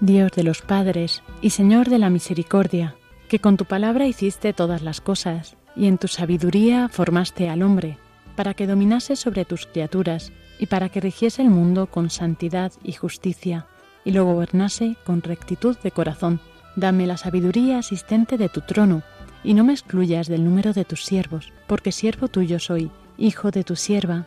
[0.00, 2.96] Dios de los padres y Señor de la misericordia,
[3.28, 7.98] que con tu palabra hiciste todas las cosas, y en tu sabiduría formaste al hombre,
[8.36, 12.92] para que dominase sobre tus criaturas, y para que rigiese el mundo con santidad y
[12.92, 13.66] justicia,
[14.04, 16.40] y lo gobernase con rectitud de corazón.
[16.76, 19.02] Dame la sabiduría asistente de tu trono,
[19.42, 23.62] y no me excluyas del número de tus siervos, porque siervo tuyo soy, hijo de
[23.62, 24.26] tu sierva,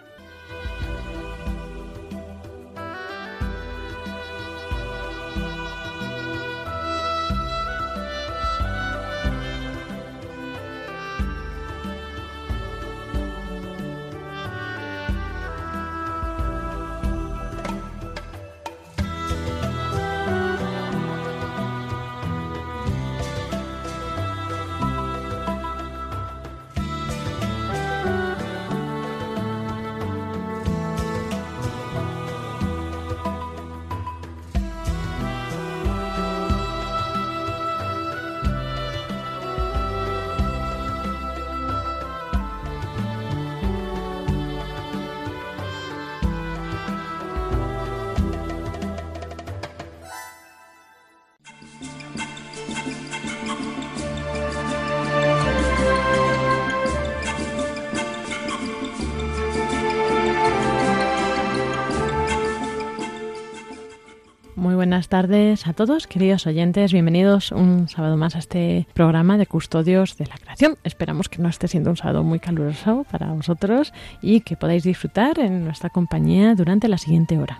[65.01, 66.93] Buenas tardes a todos, queridos oyentes.
[66.93, 70.77] Bienvenidos un sábado más a este programa de Custodios de la Creación.
[70.83, 75.39] Esperamos que no esté siendo un sábado muy caluroso para vosotros y que podáis disfrutar
[75.39, 77.59] en nuestra compañía durante la siguiente hora.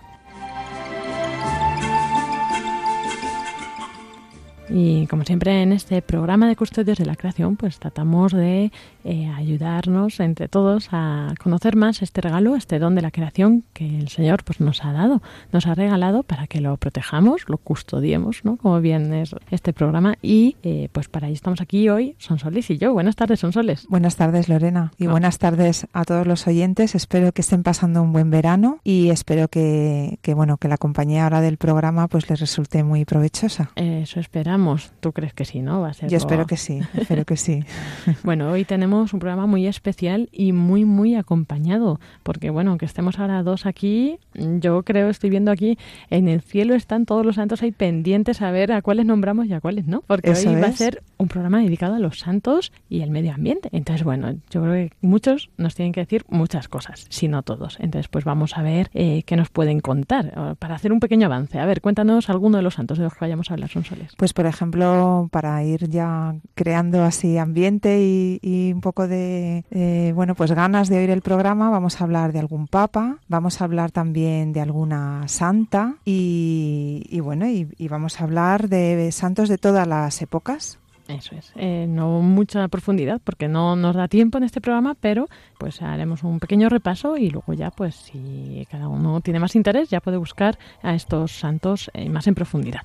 [4.69, 8.71] Y como siempre en este programa de Custodios de la Creación, pues tratamos de
[9.03, 13.97] eh, ayudarnos entre todos a conocer más este regalo, este don de la creación que
[13.97, 15.21] el Señor pues nos ha dado,
[15.51, 18.57] nos ha regalado para que lo protejamos, lo custodiemos, ¿no?
[18.57, 20.15] Como bien es este programa.
[20.21, 22.93] Y eh, pues para ahí estamos aquí hoy, Sonsoles y yo.
[22.93, 23.87] Buenas tardes, Sonsoles.
[23.87, 24.91] Buenas tardes, Lorena.
[24.97, 26.95] Y buenas tardes a todos los oyentes.
[26.95, 31.23] Espero que estén pasando un buen verano y espero que, que bueno, que la compañía
[31.23, 33.71] ahora del programa pues les resulte muy provechosa.
[33.75, 35.81] Eso esperamos tú crees que sí, ¿no?
[35.81, 37.63] Va a ser Yo espero que sí, espero que sí.
[38.23, 43.19] bueno, hoy tenemos un programa muy especial y muy, muy acompañado, porque bueno, aunque estemos
[43.19, 45.77] ahora dos aquí, yo creo, estoy viendo aquí,
[46.09, 49.53] en el cielo están todos los santos ahí pendientes a ver a cuáles nombramos y
[49.53, 53.01] a cuáles no, porque hoy va a ser un programa dedicado a los santos y
[53.01, 53.69] el medio ambiente.
[53.71, 57.77] Entonces, bueno, yo creo que muchos nos tienen que decir muchas cosas, si no todos.
[57.79, 61.59] Entonces, pues vamos a ver eh, qué nos pueden contar para hacer un pequeño avance.
[61.59, 64.13] A ver, cuéntanos alguno de los santos de los que vayamos a hablar, Sonsoles.
[64.17, 70.51] Pues, por ejemplo, para ir ya creando así ambiente y, poco de, eh, bueno, pues
[70.51, 74.53] ganas de oír el programa, vamos a hablar de algún papa, vamos a hablar también
[74.53, 80.79] de alguna santa y, bueno, y, vamos a hablar de santos de todas las épocas.
[81.17, 81.51] Eso es.
[81.55, 85.27] Eh, no mucha profundidad porque no nos da tiempo en este programa, pero
[85.57, 89.89] pues haremos un pequeño repaso y luego ya, pues si cada uno tiene más interés,
[89.89, 92.83] ya puede buscar a estos santos eh, más en profundidad.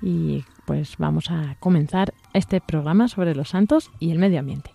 [0.00, 4.70] Y pues vamos a comenzar este programa sobre los santos y el medio ambiente.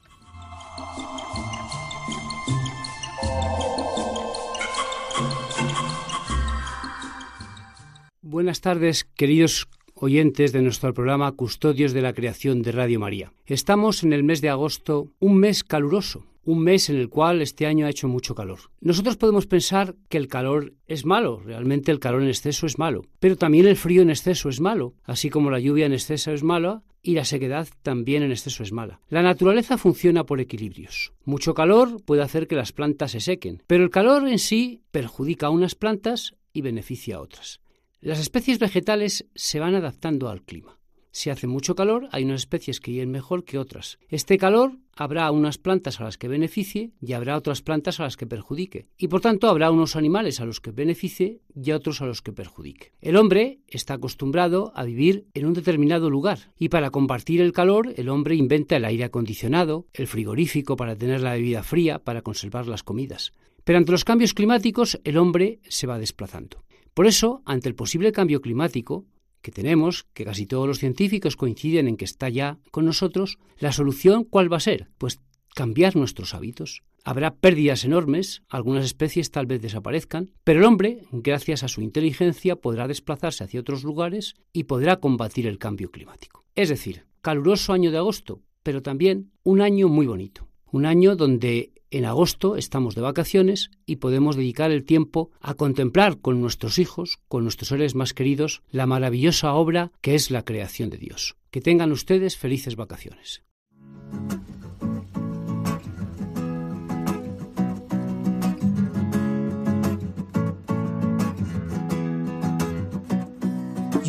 [8.21, 13.31] Buenas tardes, queridos oyentes de nuestro programa Custodios de la Creación de Radio María.
[13.45, 17.67] Estamos en el mes de agosto, un mes caluroso, un mes en el cual este
[17.67, 18.59] año ha hecho mucho calor.
[18.81, 23.03] Nosotros podemos pensar que el calor es malo, realmente el calor en exceso es malo,
[23.19, 26.43] pero también el frío en exceso es malo, así como la lluvia en exceso es
[26.43, 29.01] mala y la sequedad también en exceso es mala.
[29.09, 31.11] La naturaleza funciona por equilibrios.
[31.25, 35.47] Mucho calor puede hacer que las plantas se sequen, pero el calor en sí perjudica
[35.47, 37.59] a unas plantas y beneficia a otras.
[37.99, 40.79] Las especies vegetales se van adaptando al clima.
[41.15, 43.99] Si hace mucho calor, hay unas especies que viven mejor que otras.
[44.09, 48.17] Este calor habrá unas plantas a las que beneficie y habrá otras plantas a las
[48.17, 48.87] que perjudique.
[48.97, 52.33] Y por tanto habrá unos animales a los que beneficie y otros a los que
[52.33, 52.93] perjudique.
[52.99, 57.93] El hombre está acostumbrado a vivir en un determinado lugar y para compartir el calor
[57.95, 62.65] el hombre inventa el aire acondicionado, el frigorífico para tener la bebida fría, para conservar
[62.65, 63.33] las comidas.
[63.63, 66.63] Pero ante los cambios climáticos el hombre se va desplazando.
[66.93, 69.05] Por eso, ante el posible cambio climático
[69.43, 73.71] que tenemos, que casi todos los científicos coinciden en que está ya con nosotros, la
[73.71, 74.89] solución ¿cuál va a ser?
[74.97, 75.19] Pues
[75.53, 76.81] cambiar nuestros hábitos.
[77.03, 82.55] Habrá pérdidas enormes, algunas especies tal vez desaparezcan, pero el hombre, gracias a su inteligencia,
[82.55, 86.45] podrá desplazarse hacia otros lugares y podrá combatir el cambio climático.
[86.55, 91.73] Es decir, caluroso año de agosto, pero también un año muy bonito, un año donde
[91.93, 97.19] en agosto estamos de vacaciones y podemos dedicar el tiempo a contemplar con nuestros hijos,
[97.27, 101.35] con nuestros seres más queridos, la maravillosa obra que es la creación de Dios.
[101.51, 103.43] Que tengan ustedes felices vacaciones.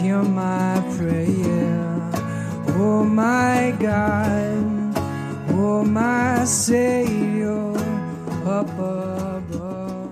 [0.00, 1.90] hear my prayer.
[3.04, 4.94] My God,
[5.86, 7.76] my Savior,
[8.46, 10.08] up above.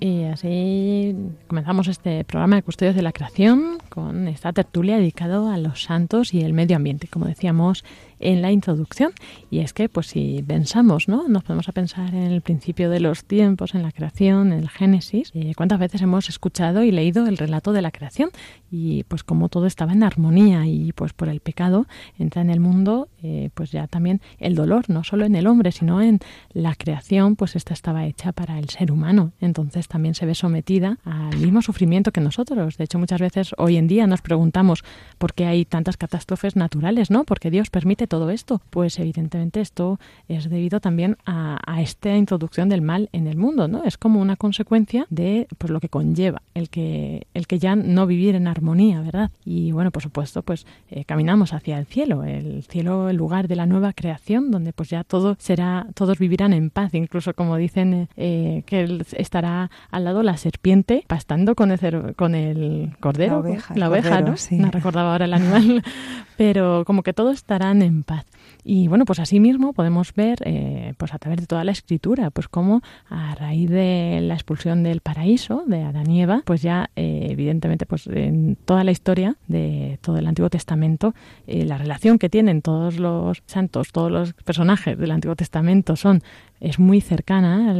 [0.00, 1.14] Y así
[1.46, 6.34] comenzamos este programa de Custodios de la Creación con esta tertulia dedicado a los santos
[6.34, 7.06] y el medio ambiente.
[7.06, 7.84] Como decíamos,
[8.20, 9.12] en la introducción.
[9.50, 11.26] Y es que, pues si pensamos, ¿no?
[11.28, 14.68] Nos podemos a pensar en el principio de los tiempos, en la creación, en el
[14.68, 15.32] Génesis.
[15.34, 18.30] Eh, ¿Cuántas veces hemos escuchado y leído el relato de la creación?
[18.70, 21.86] Y pues como todo estaba en armonía y pues por el pecado
[22.18, 25.72] entra en el mundo, eh, pues ya también el dolor, no solo en el hombre,
[25.72, 26.20] sino en
[26.52, 29.32] la creación, pues esta estaba hecha para el ser humano.
[29.40, 32.76] Entonces también se ve sometida al mismo sufrimiento que nosotros.
[32.76, 34.84] De hecho, muchas veces hoy en día nos preguntamos
[35.18, 37.24] por qué hay tantas catástrofes naturales, ¿no?
[37.24, 38.60] Porque Dios permite todo esto?
[38.70, 43.84] Pues evidentemente esto es debido también a, esta introducción del mal en el mundo, ¿no?
[43.84, 48.06] Es como una consecuencia de pues, lo que conlleva el que, el que ya no
[48.06, 49.30] vivir en armonía, ¿verdad?
[49.44, 53.56] Y bueno, por supuesto, pues eh, caminamos hacia el cielo, el cielo, el lugar de
[53.56, 58.08] la nueva creación, donde pues ya todo será, todos vivirán en paz, incluso como dicen
[58.16, 64.20] eh, que estará al lado la serpiente pastando con el, con el cordero, la oveja,
[64.20, 64.34] ¿no?
[64.50, 65.82] No recordaba ahora el animal
[66.40, 68.24] pero como que todos estarán en paz.
[68.64, 72.30] Y bueno, pues así mismo podemos ver, eh, pues a través de toda la escritura,
[72.30, 72.80] pues cómo
[73.10, 77.84] a raíz de la expulsión del paraíso de Adán y Eva, pues ya eh, evidentemente,
[77.84, 81.14] pues en toda la historia de todo el Antiguo Testamento,
[81.46, 86.22] eh, la relación que tienen todos los santos, todos los personajes del Antiguo Testamento son
[86.60, 87.70] es muy cercana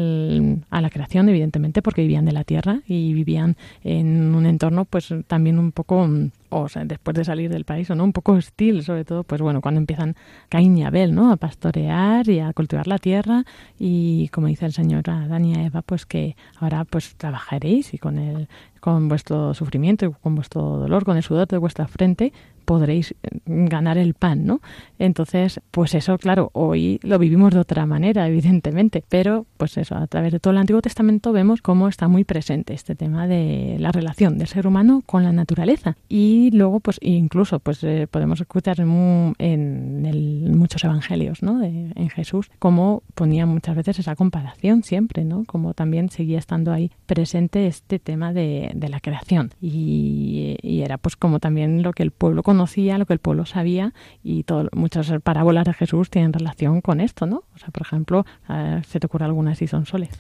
[0.71, 5.15] a la creación, evidentemente, porque vivían de la tierra y vivían en un entorno, pues
[5.27, 6.09] también un poco,
[6.49, 9.41] o sea, después de salir del país, o no, un poco hostil, sobre todo, pues
[9.41, 10.17] bueno, cuando empiezan
[10.49, 11.31] Caín y Abel, ¿no?
[11.31, 13.45] A pastorear y a cultivar la tierra
[13.79, 18.19] y, como dice el Señor a a Eva, pues que ahora pues trabajaréis y con
[18.19, 18.49] el
[18.81, 22.33] con vuestro sufrimiento con vuestro dolor, con el sudor de vuestra frente,
[22.65, 24.61] podréis eh, ganar el pan, ¿no?
[24.99, 30.07] Entonces, pues eso, claro, hoy lo vivimos de otra manera, evidentemente, pero pues eso, a
[30.07, 33.91] través de todo el Antiguo Testamento vemos cómo está muy presente este tema de la
[33.91, 35.97] relación del ser humano con la naturaleza.
[36.09, 41.59] Y luego, pues incluso, pues eh, podemos escuchar en, en muchos evangelios, ¿no?
[41.59, 45.45] De, en Jesús, cómo ponía muchas veces esa comparación siempre, ¿no?
[45.45, 49.53] Como también seguía estando ahí presente este tema de, de la creación.
[49.61, 53.47] Y, y era pues como también lo que el pueblo conocía lo que el pueblo
[53.47, 57.45] sabía y todo, muchas parábolas de Jesús tienen relación con esto, ¿no?
[57.55, 60.11] O sea, por ejemplo, eh, se te ocurre alguna si son soles.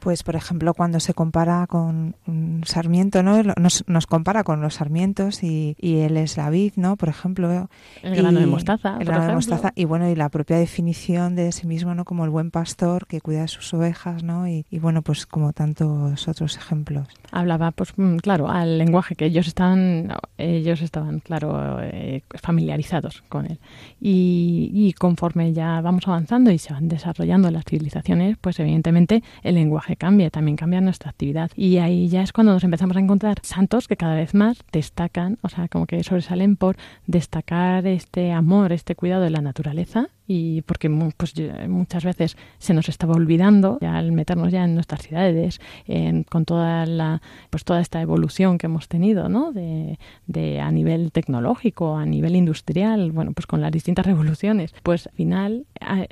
[0.00, 3.42] Pues, por ejemplo, cuando se compara con un sarmiento, ¿no?
[3.42, 6.96] Nos, nos compara con los sarmientos y, y, él es la vid, ¿no?
[6.96, 7.68] Por ejemplo.
[8.02, 8.98] El grano de mostaza.
[9.00, 9.72] El grano de mostaza.
[9.74, 12.04] Y bueno, y la propia definición de sí mismo, ¿no?
[12.04, 14.46] Como el buen pastor que cuida de sus ovejas, ¿no?
[14.46, 17.08] Y, y bueno, pues como tantos otros ejemplos.
[17.32, 23.46] Hablaba, pues mm, claro, al lenguaje que ellos estaban, ellos estaban, claro, eh, familiarizados con
[23.46, 23.58] él.
[24.00, 29.54] Y, y conforme ya vamos avanzando y se van desarrollando las civilizaciones, pues evidentemente el
[29.54, 31.50] lenguaje cambia, también cambia nuestra actividad.
[31.56, 35.38] Y ahí ya es cuando nos empezamos a encontrar santos que cada vez más destacan,
[35.42, 40.62] o sea, como que sobresalen por destacar este amor, este cuidado de la naturaleza y
[40.62, 41.34] porque pues,
[41.68, 46.44] muchas veces se nos estaba olvidando ya al meternos ya en nuestras ciudades en, con
[46.44, 49.52] toda la pues toda esta evolución que hemos tenido ¿no?
[49.52, 55.06] de, de, a nivel tecnológico a nivel industrial bueno pues con las distintas revoluciones pues
[55.06, 55.66] al final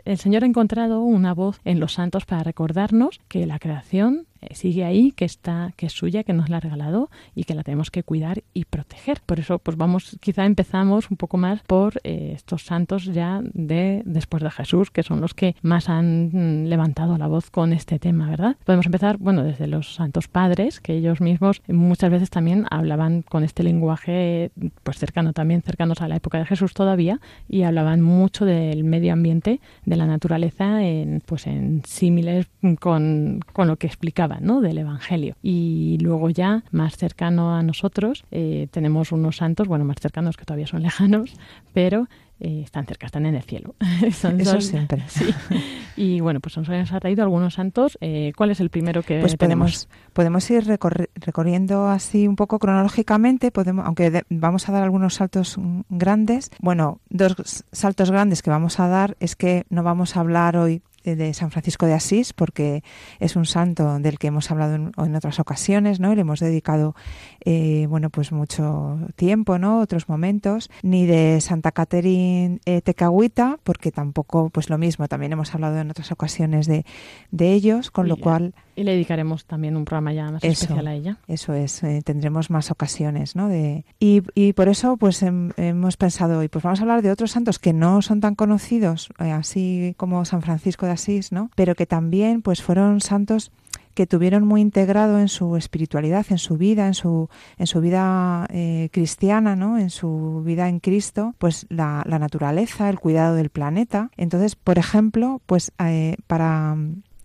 [0.04, 4.84] el Señor ha encontrado una voz en los santos para recordarnos que la creación sigue
[4.84, 7.90] ahí, que está, que es suya, que nos la ha regalado y que la tenemos
[7.90, 9.20] que cuidar y proteger.
[9.24, 14.02] Por eso, pues vamos, quizá empezamos un poco más por eh, estos santos ya de
[14.04, 17.98] después de Jesús, que son los que más han mm, levantado la voz con este
[17.98, 18.56] tema, ¿verdad?
[18.64, 23.44] Podemos empezar, bueno, desde los santos padres, que ellos mismos muchas veces también hablaban con
[23.44, 24.50] este lenguaje,
[24.82, 29.12] pues cercano también, cercanos a la época de Jesús todavía, y hablaban mucho del medio
[29.12, 32.46] ambiente, de la naturaleza, en, pues en símiles
[32.80, 33.86] con, con lo que
[34.34, 35.36] explicaban del Evangelio.
[35.42, 40.44] Y luego ya, más cercano a nosotros, eh, tenemos unos santos, bueno, más cercanos que
[40.44, 41.34] todavía son lejanos,
[41.72, 42.06] pero
[42.40, 43.74] eh, están cerca, están en el cielo.
[44.02, 45.02] Eso siempre.
[45.08, 45.26] Sí.
[45.96, 47.96] Y bueno, pues nos ha traído algunos santos.
[48.00, 49.88] Eh, ¿Cuál es el primero que pues tenemos?
[50.12, 55.56] Podemos, ir recorriendo así un poco cronológicamente, podemos, aunque vamos a dar algunos saltos
[55.88, 56.50] grandes.
[56.58, 60.82] Bueno, dos saltos grandes que vamos a dar es que no vamos a hablar hoy
[61.04, 62.82] de San Francisco de Asís, porque
[63.20, 66.12] es un santo del que hemos hablado en, otras ocasiones, ¿no?
[66.12, 66.94] Y le hemos dedicado,
[67.44, 69.80] eh, bueno, pues mucho tiempo, ¿no?
[69.80, 70.70] Otros momentos.
[70.82, 75.90] Ni de Santa Caterine eh, Tecahuita, porque tampoco, pues lo mismo, también hemos hablado en
[75.90, 76.84] otras ocasiones de,
[77.30, 78.54] de ellos, con lo cual...
[78.76, 81.18] Y le dedicaremos también un programa ya más especial a ella.
[81.28, 83.48] Eso es, eh, tendremos más ocasiones, ¿no?
[83.48, 87.30] De, y, y por eso, pues hemos pensado hoy, pues vamos a hablar de otros
[87.30, 91.50] santos que no son tan conocidos, así como San Francisco de Asís, ¿no?
[91.54, 93.52] Pero que también pues fueron santos
[93.94, 98.46] que tuvieron muy integrado en su espiritualidad, en su vida, en su, en su vida
[98.50, 99.78] eh, cristiana, ¿no?
[99.78, 104.10] en su vida en Cristo, pues la, la, naturaleza, el cuidado del planeta.
[104.16, 106.76] Entonces, por ejemplo, pues eh, para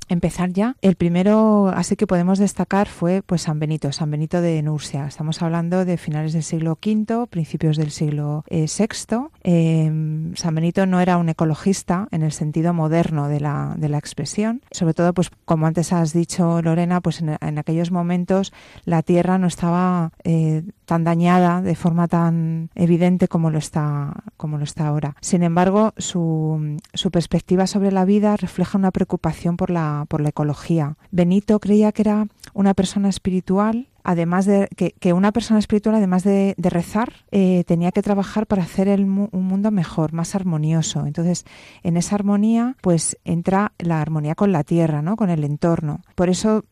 [0.10, 0.76] empezar ya.
[0.82, 5.06] El primero, así que podemos destacar, fue pues San Benito, San Benito de Nursia.
[5.08, 8.68] Estamos hablando de finales del siglo V, principios del siglo VI.
[9.44, 13.90] Eh, em, San Benito no era un ecologista en el sentido moderno de la, de
[13.90, 14.62] la expresión.
[14.72, 18.52] Sobre todo, pues como antes has dicho, Lorena, pues en, aquellos momentos
[18.86, 24.58] la tierra no estaba eh, tan dañada de forma tan evidente como lo está, como
[24.58, 25.16] lo está ahora.
[25.22, 30.30] Sin embargo, su, su perspectiva sobre la vida refleja una preocupación por la, por la
[30.30, 30.98] ecología.
[31.12, 36.56] Benito creía que era una persona espiritual además de que, una persona espiritual, además de,
[36.58, 41.06] rezar, eh, tenía que trabajar para hacer el, un mundo mejor, más armonioso.
[41.06, 41.46] Entonces,
[41.84, 45.16] en esa armonía, pues entra la armonía con la tierra, ¿no?
[45.16, 46.02] Con el entorno.
[46.16, 46.66] Por eso,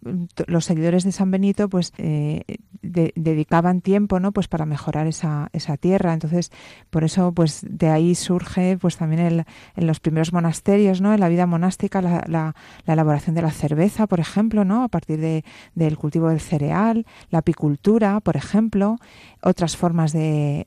[0.48, 2.44] los seguidores de San Benito, pues eh,
[2.82, 4.32] dedicaban tiempo, ¿no?
[4.32, 6.14] Pues para mejorar esa, esa tierra.
[6.14, 6.52] Entonces,
[6.90, 11.14] por eso, pues de ahí surge, pues también el, en los primeros monasterios, ¿no?
[11.14, 12.56] En la vida monástica, la, la,
[12.86, 14.84] elaboración de la cerveza, por ejemplo, ¿no?
[14.84, 15.44] A partir de,
[15.76, 18.98] del cultivo del cereal, la apicultura, por ejemplo,
[19.42, 20.66] otras formas de,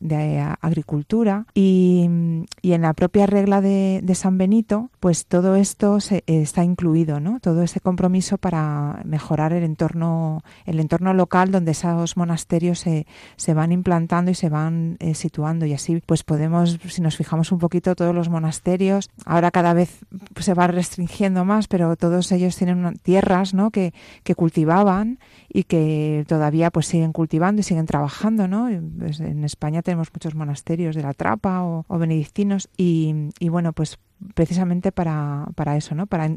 [0.61, 2.05] agricultura y,
[2.63, 7.41] en la propia regla de, San Benito, pues todo esto se, está incluido, ¿no?
[7.41, 13.55] Todo ese compromiso para mejorar el entorno, el entorno local donde esos monasterios se, se
[13.55, 17.59] van implantando y se van eh, situando y así pues podemos, si nos fijamos un
[17.59, 20.05] poquito, todos los monasterios, ahora cada vez
[20.39, 23.71] se va restringiendo más, pero todos ellos tienen tierras, ¿no?
[23.71, 25.19] Que, que cultivaban
[25.53, 28.69] y que todavía pues siguen cultivando y siguen trabajando, ¿no?
[28.99, 33.99] Pues, en España tenemos muchos monasterios de la Trapa o, benedictinos y, bueno, pues
[34.35, 36.07] precisamente para, para eso, ¿no?
[36.07, 36.31] Para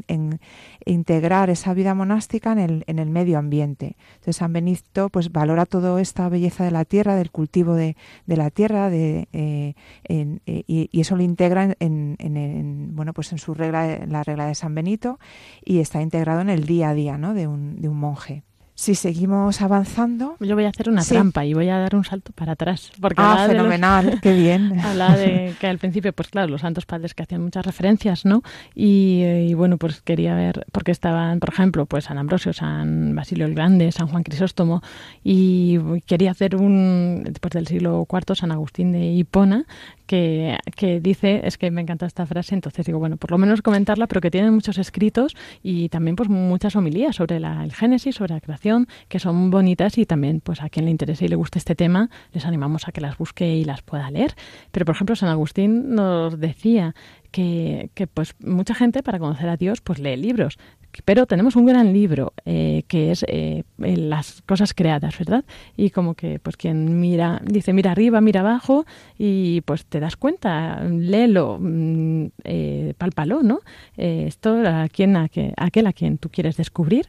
[0.84, 3.96] integrar esa vida monástica en el, en el medio ambiente.
[4.14, 8.36] Entonces San Benito pues valora toda esta belleza de la tierra, del cultivo de, de
[8.36, 13.52] la tierra, de, eh, eh, y, eso lo integra en, en, bueno pues en su
[13.52, 15.18] regla, la regla de San Benito
[15.62, 17.34] y está integrado en el día a día, ¿no?
[17.34, 18.44] De un, de un monje
[18.84, 20.36] si seguimos avanzando.
[20.40, 22.92] Yo voy a hacer una trampa y voy a dar un salto para atrás.
[23.00, 24.78] Porque ah, fenomenal, qué bien.
[24.84, 28.42] Habla de que al principio, pues claro, los santos padres que hacían muchas referencias, ¿no?
[28.74, 33.54] Y, bueno, pues quería ver, porque estaban, por ejemplo, pues San Ambrosio, San Basilio el
[33.54, 34.82] Grande, San Juan Crisóstomo,
[35.22, 39.64] y quería hacer un, después del siglo IV, San Agustín de Hipona,
[40.06, 43.62] que, que, dice, es que me encanta esta frase, entonces digo, bueno, por lo menos
[43.62, 48.16] comentarla, pero que tienen muchos escritos y también pues muchas homilías sobre la, el Génesis,
[48.16, 51.36] sobre la creación, que son bonitas y también pues a quien le interese y le
[51.36, 54.34] guste este tema, les animamos a que las busque y las pueda leer.
[54.70, 56.94] Pero por ejemplo, San Agustín nos decía
[57.30, 60.58] que, que, pues mucha gente para conocer a Dios pues lee libros,
[61.02, 65.44] pero tenemos un gran libro eh, que es eh, las cosas creadas, ¿verdad?
[65.76, 68.86] Y como que pues quien mira, dice mira arriba, mira abajo
[69.18, 72.94] y pues te das cuenta, léelo, mm, eh,
[73.42, 73.60] ¿no?
[73.96, 77.06] Eh, esto a, quien, a, que, aquel a quien tú quieres descubrir,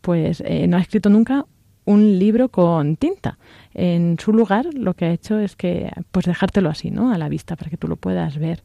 [0.00, 1.44] pues no ha escrito nunca
[1.84, 3.38] un libro con tinta.
[3.74, 7.12] En su lugar lo que ha hecho es que pues dejártelo así, ¿no?
[7.12, 8.62] A la vista para que tú lo puedas ver.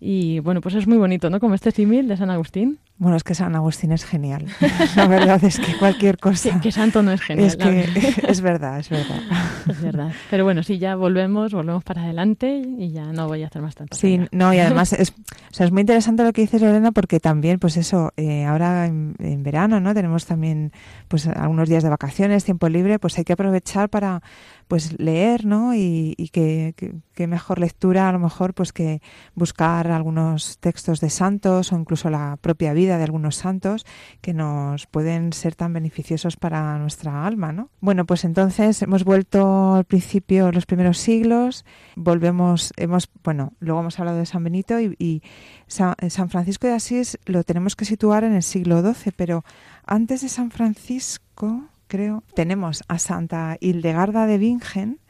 [0.00, 1.40] Y bueno, pues es muy bonito, ¿no?
[1.40, 2.78] Como este símil de San Agustín.
[2.96, 4.46] Bueno, es que San Agustín es genial.
[4.94, 6.52] La verdad es que cualquier cosa.
[6.52, 7.48] Sí, que santo no es genial.
[7.48, 7.88] Es que
[8.28, 9.20] es verdad, es verdad.
[9.68, 10.12] Es verdad.
[10.30, 13.74] Pero bueno, sí, ya volvemos, volvemos para adelante y ya no voy a hacer más
[13.74, 13.96] tanto.
[13.96, 15.14] Sí, no, y además es, o
[15.50, 19.42] sea, es muy interesante lo que dices, Lorena, porque también, pues eso, eh, ahora en,
[19.42, 19.92] verano, ¿no?
[19.92, 20.70] Tenemos también,
[21.08, 24.22] pues, algunos días de vacaciones, tiempo libre, pues hay que aprovechar para,
[24.68, 25.74] pues, leer, ¿no?
[25.74, 26.74] Y, y que,
[27.12, 29.02] que, mejor lectura, a lo mejor, pues, que
[29.34, 33.86] buscar algunos textos de santos o incluso la propia vida de algunos santos
[34.20, 37.70] que nos pueden ser tan beneficiosos para nuestra alma, ¿no?
[37.80, 41.64] Bueno, pues entonces hemos vuelto al principio, los primeros siglos,
[41.96, 45.22] volvemos, hemos, bueno, luego hemos hablado de San Benito y,
[45.66, 45.94] San,
[46.28, 49.44] Francisco de Asís lo tenemos que situar en el siglo XII, pero
[49.86, 55.00] antes de San Francisco, creo, tenemos a Santa Hildegarda de Bingen,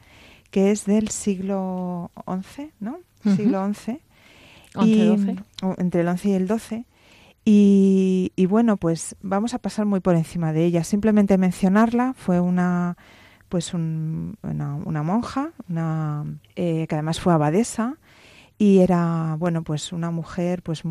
[0.50, 2.98] que es del siglo XI, ¿no?
[3.36, 4.00] Siglo XI.
[5.78, 6.84] entre el 11 y el 12
[7.44, 10.84] y, bueno, pues vamos a pasar muy por encima de ella.
[10.84, 12.96] Simplemente mencionarla, fue una
[13.50, 16.24] pues una, monja, una,
[16.56, 17.98] eh, que además fue abadesa
[18.58, 20.82] y era bueno pues una mujer pues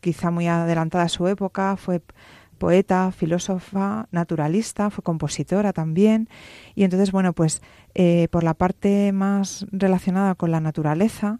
[0.00, 2.02] quizá muy adelantada a su época, fue
[2.58, 6.28] poeta, filósofa, naturalista, fue compositora también
[6.74, 7.62] y entonces bueno pues
[7.94, 11.38] eh, por la parte más relacionada con la naturaleza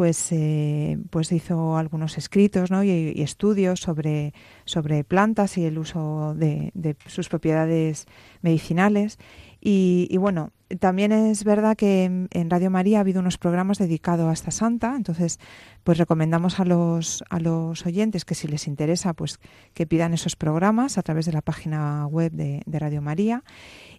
[0.00, 4.32] pues, eh, pues hizo algunos escritos y, estudios sobre,
[4.64, 6.72] sobre plantas y el uso de,
[7.04, 8.06] sus propiedades
[8.40, 9.18] medicinales.
[9.60, 14.32] Y, bueno, también es verdad que en, Radio María ha habido unos programas dedicados a
[14.32, 15.38] esta santa, entonces
[15.84, 19.38] pues recomendamos a los, a los oyentes que si les interesa pues
[19.74, 23.44] que pidan esos programas a través de la página web de Radio María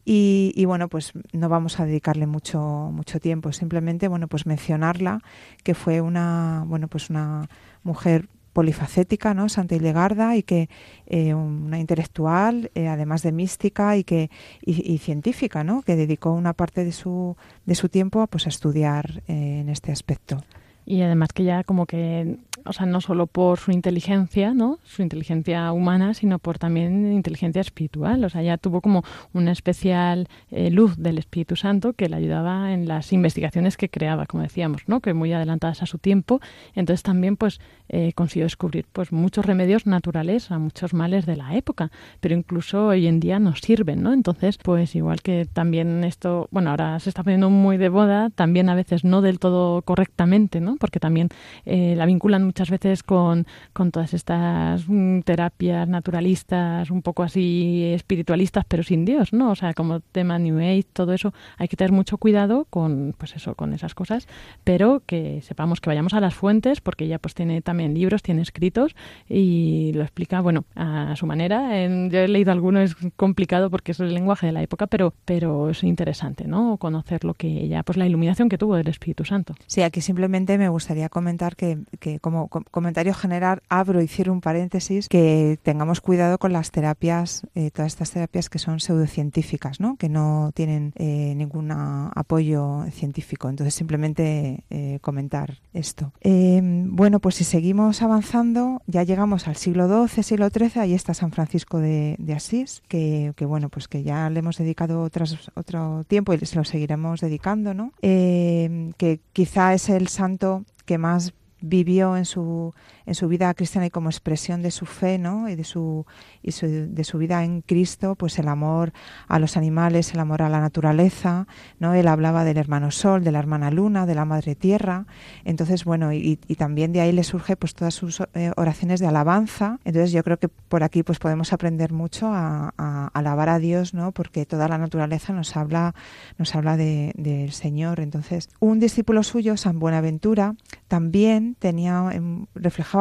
[0.04, 5.22] y, bueno, pues no vamos a dedicarle mucho, mucho tiempo, simplemente, bueno, pues mencionarla,
[5.64, 7.48] que fue una, bueno, pues una
[7.84, 9.48] mujer polifacética, ¿no?
[9.48, 10.70] Santa Ilegarda y que
[11.06, 14.30] eh, una intelectual, eh, además de mística y que
[14.62, 15.82] y, científica, ¿no?
[15.84, 19.92] Que dedicó una parte de su de su tiempo pues a estudiar eh, en este
[19.92, 20.44] aspecto
[20.86, 24.80] y además que ya como que o sea, no solo por su inteligencia, ¿no?
[24.84, 28.24] Su inteligencia humana, sino por también inteligencia espiritual.
[28.24, 32.74] O sea, ella tuvo como una especial eh, luz del Espíritu Santo que le ayudaba
[32.74, 35.00] en las investigaciones que creaba, como decíamos, ¿no?
[35.02, 36.40] Que muy adelantadas a su tiempo.
[36.76, 41.56] Entonces también, pues, eh, consiguió descubrir, pues, muchos remedios naturales a muchos males de la
[41.56, 44.14] época, pero incluso hoy en día nos sirven, ¿no?
[44.14, 48.70] Entonces, pues, igual que también esto, bueno, ahora se está poniendo muy de boda, también
[48.70, 50.76] a veces no del todo correctamente, ¿no?
[50.78, 51.30] Porque también
[51.66, 57.94] eh, la vinculan muchas veces con, con todas estas mm, terapias naturalistas, un poco así
[57.94, 59.52] espiritualistas, pero sin Dios, ¿no?
[59.52, 63.38] O sea, como tema New Age, todo eso, hay que tener mucho cuidado con, pues
[63.38, 64.28] eso, con esas cosas,
[64.66, 68.42] pero que sepamos que vayamos a las fuentes, porque ella pues tiene también libros, tiene
[68.42, 68.98] escritos
[69.30, 71.70] y lo explica, bueno, a su manera.
[72.10, 75.70] yo he leído alguno, es complicado porque es el lenguaje de la época, pero, pero
[75.70, 76.76] es interesante, ¿no?
[76.76, 79.56] Conocer lo que ella, pues la iluminación que tuvo del Espíritu Santo.
[79.68, 84.42] Sí, aquí simplemente me gustaría comentar que, que como comentario general abro y cierro un
[84.42, 89.96] paréntesis que tengamos cuidado con las terapias, eh, todas estas terapias que son pseudocientíficas, ¿no?
[89.98, 93.50] que no tienen eh, ningún apoyo científico.
[93.50, 96.14] Entonces simplemente eh, comentar esto.
[96.22, 101.14] Em, bueno, pues si seguimos avanzando, ya llegamos al siglo XII, siglo XIII, ahí está
[101.14, 105.10] San Francisco de, Asís, que, bueno, pues que ya le hemos dedicado
[105.56, 107.92] otro tiempo y se lo seguiremos dedicando, ¿no?
[108.02, 112.74] Em, que quizá es el santo que más vivió en su,
[113.12, 115.50] en su vida cristiana y como expresión de su fe ¿no?
[115.50, 116.06] y, de su,
[116.42, 118.94] y de su vida en Cristo, pues el amor
[119.28, 121.46] a los animales, el amor a la naturaleza.
[121.78, 121.94] ¿no?
[121.94, 125.06] Él hablaba del hermano Sol, de la hermana Luna, de la Madre Tierra.
[125.44, 129.08] Entonces, bueno, y, y también de ahí le surge pues todas sus eh, oraciones de
[129.08, 129.80] alabanza.
[129.84, 132.72] Entonces yo creo que por aquí pues podemos aprender mucho a,
[133.14, 134.14] alabar a Dios, ¿no?
[134.14, 135.96] porque toda la naturaleza nos habla,
[136.38, 138.00] nos habla del de, Señor.
[138.00, 140.56] Entonces, un discípulo suyo, San Buenaventura,
[140.88, 142.46] también tenía, em,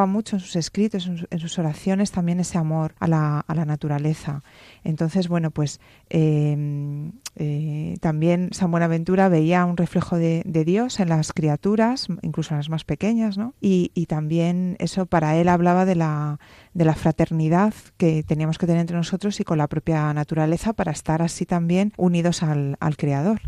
[0.07, 4.43] mucho en sus escritos, en, sus oraciones, también ese amor a la, a la naturaleza.
[4.85, 11.33] Entonces, bueno, pues em, eh, también San Buenaventura veía un reflejo de, Dios en las
[11.33, 13.55] criaturas, incluso en las más pequeñas, ¿no?
[13.61, 16.41] Y, también eso para él hablaba de la,
[16.75, 20.91] de la fraternidad que teníamos que tener entre nosotros y con la propia naturaleza para
[20.91, 23.41] estar así también unidos al, al Creador.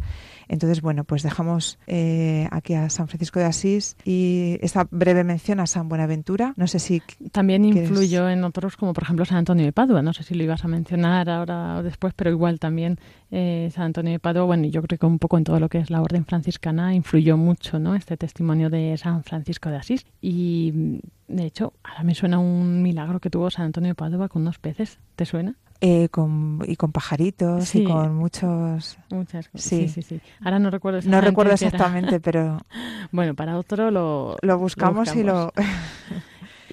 [0.48, 5.60] Entonces, bueno, pues dejamos eh, aquí a San Francisco de Asís y esta breve mención
[5.60, 6.54] a San Buenaventura.
[6.56, 7.02] No sé si...
[7.30, 10.02] También influyó en otros como por ejemplo San Antonio de Padua.
[10.02, 12.98] No sé si lo ibas a mencionar ahora o después, pero igual también
[13.30, 15.78] eh, San Antonio de Padua, bueno, yo creo que un poco en todo lo que
[15.78, 17.94] es la orden franciscana influyó mucho, ¿no?
[17.94, 20.06] Este testimonio de San Francisco de Asís.
[20.20, 24.42] Y de hecho, ahora me suena un milagro que tuvo San Antonio de Padua con
[24.42, 24.98] unos peces.
[25.16, 25.56] ¿Te suena?
[25.84, 28.98] Eh, con, y con pajaritos y con muchos...
[29.10, 29.68] Muchas cosas.
[29.68, 29.88] Sí.
[29.88, 31.24] sí, sí, Ahora no recuerdo exactamente.
[31.24, 32.58] No recuerdo exactamente, pero...
[33.10, 34.36] bueno, para otro lo...
[34.42, 35.52] Lo buscamos, y lo...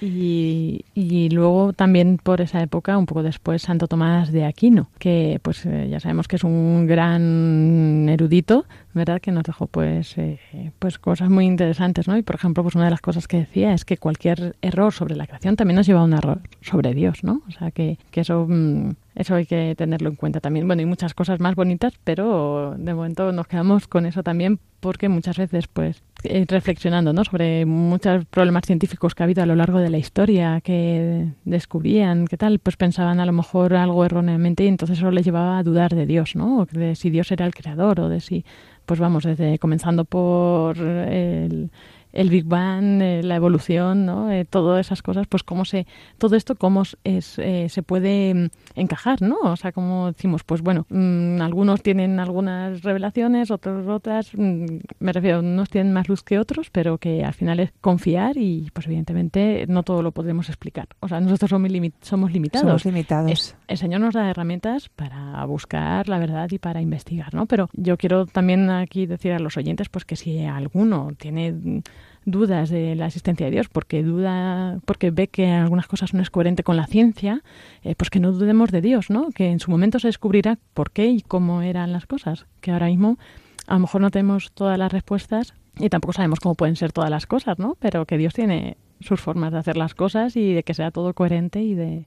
[0.02, 5.40] Y, y, luego también por esa época, un poco después, Santo Tomás de Aquino, que
[5.42, 9.20] pues eh, ya sabemos que es un gran erudito, ¿verdad?
[9.20, 10.38] Que nos dejó pues, eh,
[10.78, 12.16] pues cosas muy interesantes, ¿no?
[12.16, 15.16] Y por ejemplo, pues una de las cosas que decía es que cualquier error sobre
[15.16, 17.42] la creación también nos lleva a un error sobre Dios, ¿no?
[17.48, 18.46] O sea, que, que eso...
[18.48, 20.66] Mm, eso hay que tenerlo en cuenta también.
[20.66, 25.10] Bueno, y muchas cosas más bonitas, pero de momento nos quedamos con eso también porque
[25.10, 27.24] muchas veces, pues, eh, reflexionando ¿no?
[27.24, 32.26] sobre muchos problemas científicos que ha habido a lo largo de la historia, que descubrían,
[32.26, 35.62] qué tal, pues pensaban a lo mejor algo erróneamente y entonces eso les llevaba a
[35.62, 36.66] dudar de Dios, ¿no?
[36.70, 38.44] de si Dios era el creador o de si,
[38.90, 41.70] pues vamos, desde comenzando por el
[42.12, 44.30] el Big Bang, eh, la evolución, ¿no?
[44.30, 45.86] Eh, todas esas cosas, pues cómo se,
[46.18, 49.38] todo esto cómo es, eh, se puede mm, encajar, ¿no?
[49.42, 54.64] O sea, como decimos, pues bueno, mm, algunos tienen algunas revelaciones, otros otras, mm,
[54.98, 58.70] me refiero, unos tienen más luz que otros, pero que al final es confiar y
[58.72, 60.88] pues evidentemente no todo lo podemos explicar.
[61.00, 62.66] O sea, nosotros somos, somos limitados.
[62.66, 63.54] Somos limitados.
[63.70, 67.46] El, Señor nos da herramientas para buscar la verdad y para investigar, ¿no?
[67.46, 71.82] Pero yo quiero también aquí decir a los oyentes, pues que si alguno tiene
[72.24, 76.30] dudas de la existencia de Dios, porque duda, porque ve que algunas cosas no es
[76.30, 77.42] coherente con la ciencia,
[77.82, 79.30] eh, pues que no dudemos de Dios, ¿no?
[79.30, 82.86] Que en su momento se descubrirá por qué y cómo eran las cosas, que ahora
[82.86, 83.18] mismo
[83.66, 87.10] a lo mejor no tenemos todas las respuestas y tampoco sabemos cómo pueden ser todas
[87.10, 87.76] las cosas, ¿no?
[87.78, 91.14] Pero que Dios tiene sus formas de hacer las cosas y de que sea todo
[91.14, 92.06] coherente y de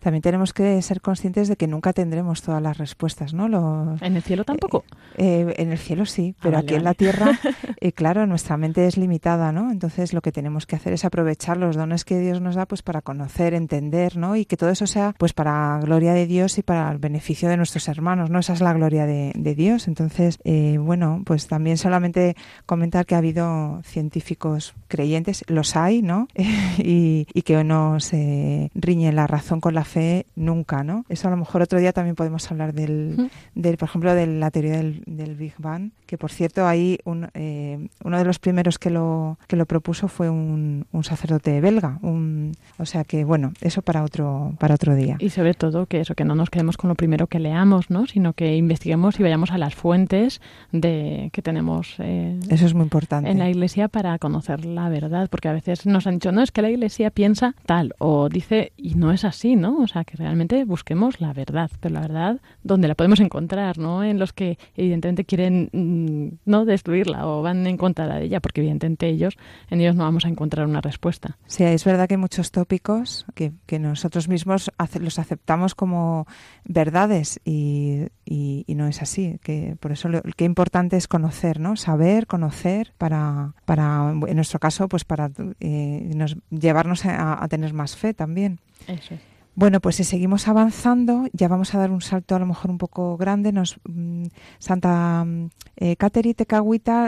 [0.00, 3.96] también tenemos que ser conscientes de que nunca tendremos todas las respuestas, ¿no?
[4.00, 4.84] ¿En el cielo tampoco?
[5.16, 7.38] Eh, eh, en el cielo sí, ah, pero aquí en la tierra,
[7.80, 9.70] eh, claro, nuestra mente es limitada, ¿no?
[9.70, 12.82] Entonces lo que tenemos que hacer es aprovechar los dones que Dios nos da pues
[12.82, 14.36] para conocer, entender, ¿no?
[14.36, 17.56] Y que todo eso sea pues para gloria de Dios y para el beneficio de
[17.56, 18.38] nuestros hermanos, ¿no?
[18.38, 19.86] Esa es la gloria de, Dios.
[19.86, 20.40] Entonces,
[20.80, 22.34] bueno, pues también solamente
[22.66, 26.28] comentar que ha habido científicos creyentes, los hay, ¿no?
[26.78, 31.06] y, y, que no se riñe la razón con la fe nunca, ¿no?
[31.08, 34.50] Eso a lo mejor otro día también podemos hablar del, del por ejemplo, de la
[34.50, 38.78] teoría del, del Big Bang, que por cierto ahí un, eh, uno de los primeros
[38.78, 43.54] que lo, que lo propuso fue un, un sacerdote belga, un, o sea que bueno,
[43.62, 45.16] eso para otro, para otro día.
[45.18, 48.06] Y sobre todo que eso, que no nos quedemos con lo primero que leamos, ¿no?
[48.06, 52.82] sino que investiguemos y vayamos a las fuentes de que tenemos eh, eso es muy
[52.82, 53.30] importante.
[53.30, 56.52] en la iglesia para conocer la verdad, porque a veces nos han dicho, no, es
[56.52, 59.78] que la iglesia piensa tal, o dice, y no es así, ¿no?
[59.78, 63.78] O sea, que realmente busquemos la verdad, pero la verdad, ¿dónde la podemos encontrar?
[63.78, 64.02] ¿no?
[64.02, 68.62] En los que evidentemente quieren mm, no destruirla o van en contra de ella, porque
[68.62, 69.36] evidentemente ellos,
[69.70, 71.36] en ellos no vamos a encontrar una respuesta.
[71.46, 76.26] Sí, es verdad que hay muchos tópicos que, que nosotros mismos los aceptamos como
[76.64, 79.38] verdades y, y, no es así.
[79.42, 81.76] Que por eso lo que importante es conocer, ¿no?
[81.76, 85.30] Saber, conocer para, para en nuestro caso, pues para
[85.60, 88.58] eh, nos, llevarnos a, a, tener más fe también.
[88.88, 89.33] Eso es.
[89.56, 92.78] Bueno, pues si seguimos avanzando, ya vamos a dar un salto a lo mejor un
[92.78, 93.52] poco grande.
[93.52, 94.24] Nos, mm,
[94.58, 95.96] Santa mm, eh,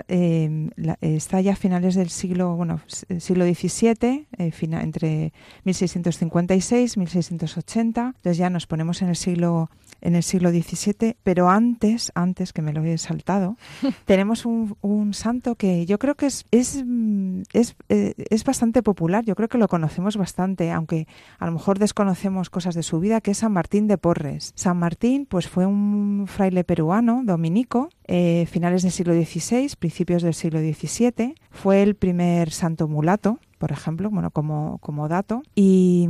[0.08, 2.80] eh está ya a finales del siglo, bueno,
[3.18, 5.32] siglo XVII, eh, entre
[5.64, 8.12] 1656 y 1680.
[8.16, 9.68] Entonces ya nos ponemos en el siglo
[10.00, 13.56] en el siglo XVII, pero antes, antes que me lo he saltado,
[14.04, 18.82] tenemos un, un, santo que yo creo que es es, mm, es, eh, es bastante
[18.82, 19.24] popular.
[19.24, 23.20] Yo creo que lo conocemos bastante, aunque a lo mejor desconocemos cosas de su vida,
[23.20, 24.52] que es San Martín de Porres.
[24.54, 30.34] San Martín pues fue un fraile peruano, dominico, eh, finales del siglo XVI, principios del
[30.34, 31.34] siglo XVII.
[31.50, 35.42] Fue el primer santo mulato, por ejemplo, bueno, como, como dato.
[35.54, 36.08] Y,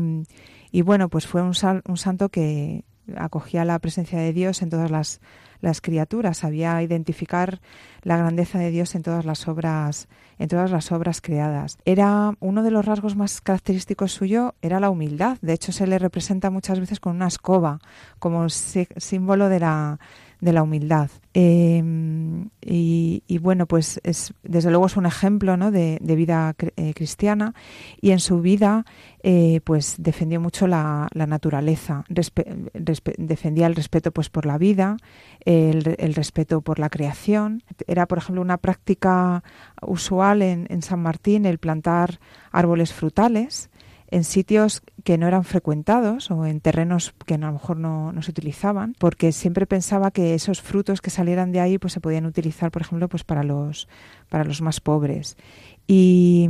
[0.71, 1.53] y bueno, pues fue un,
[1.89, 2.85] un santo que
[3.17, 5.21] acogía la presencia de Dios en todas las,
[5.61, 7.61] las criaturas, sabía identificar
[8.03, 11.79] la grandeza de Dios en todas las obras, en todas las obras creadas.
[11.85, 15.39] Era uno de los rasgos más característicos suyo era la humildad.
[15.41, 17.81] De hecho, se le representa muchas veces con una escoba
[18.19, 19.99] como símbolo de la
[20.41, 21.11] de la humildad.
[21.33, 25.71] Em, y, bueno, pues es, desde luego es un ejemplo ¿no?
[25.71, 27.55] de, vida eh, cristiana
[28.01, 28.85] y en su vida
[29.23, 34.97] eh, pues defendió mucho la, naturaleza, defendía el respeto pues por la vida,
[35.45, 35.83] el,
[36.15, 37.63] respeto por la creación.
[37.87, 39.43] Era, por ejemplo, una práctica
[39.83, 42.19] usual en San Martín el plantar
[42.51, 43.71] árboles frutales
[44.11, 48.23] en sitios que no eran frecuentados o en terrenos que a lo mejor no, no,
[48.23, 52.27] se utilizaban, porque siempre pensaba que esos frutos que salieran de ahí pues se podían
[52.27, 53.89] utilizar, por ejemplo, pues para los
[54.29, 55.37] para los más pobres.
[55.89, 56.49] Y,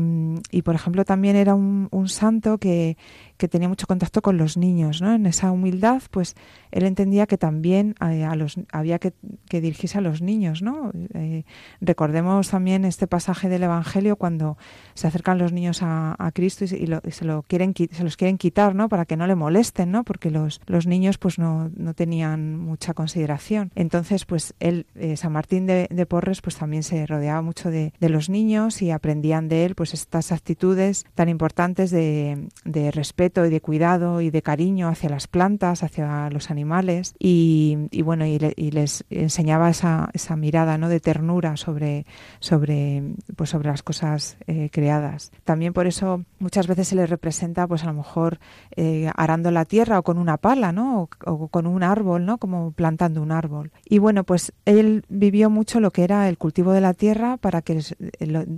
[0.51, 2.97] y por ejemplo, también era un, un santo que,
[3.37, 5.15] que tenía mucho contacto con los niños, ¿no?
[5.15, 6.35] En esa humildad, pues
[6.71, 9.13] él entendía que también eh, a los, había que,
[9.51, 10.91] dirigirse a los niños, ¿no?
[11.15, 11.45] Eh,
[11.81, 14.57] recordemos también este pasaje del Evangelio cuando
[14.95, 18.89] se acercan los niños a, Cristo y, se, lo quieren, se los quieren quitar, ¿no?
[18.89, 20.05] Para que no le molesten, ¿no?
[20.05, 23.71] Porque los, los niños pues no, no tenían mucha consideración.
[23.75, 28.29] Entonces, pues él, eh, San Martín de, Porres, pues también se rodeaba mucho de, los
[28.29, 32.49] niños y aprendían de él pues estas actitudes tan importantes de
[32.93, 38.25] respeto y de cuidado y de cariño hacia las plantas, hacia los animales y, bueno,
[38.27, 40.89] y, les enseñaba esa, esa mirada ¿no?
[40.89, 42.07] de ternura sobre,
[42.41, 43.03] sobre,
[43.37, 45.33] pues sobre las cosas eh, creadas.
[45.45, 48.39] También por eso muchas veces se les representa pues a lo mejor
[48.77, 51.09] eh, arando la tierra o con una pala ¿no?
[51.25, 52.39] O, con un árbol, ¿no?
[52.39, 53.73] como plantando un árbol.
[53.85, 57.63] Y bueno, pues él vivió mucho lo que era el cultivo de la tierra para
[57.63, 57.81] que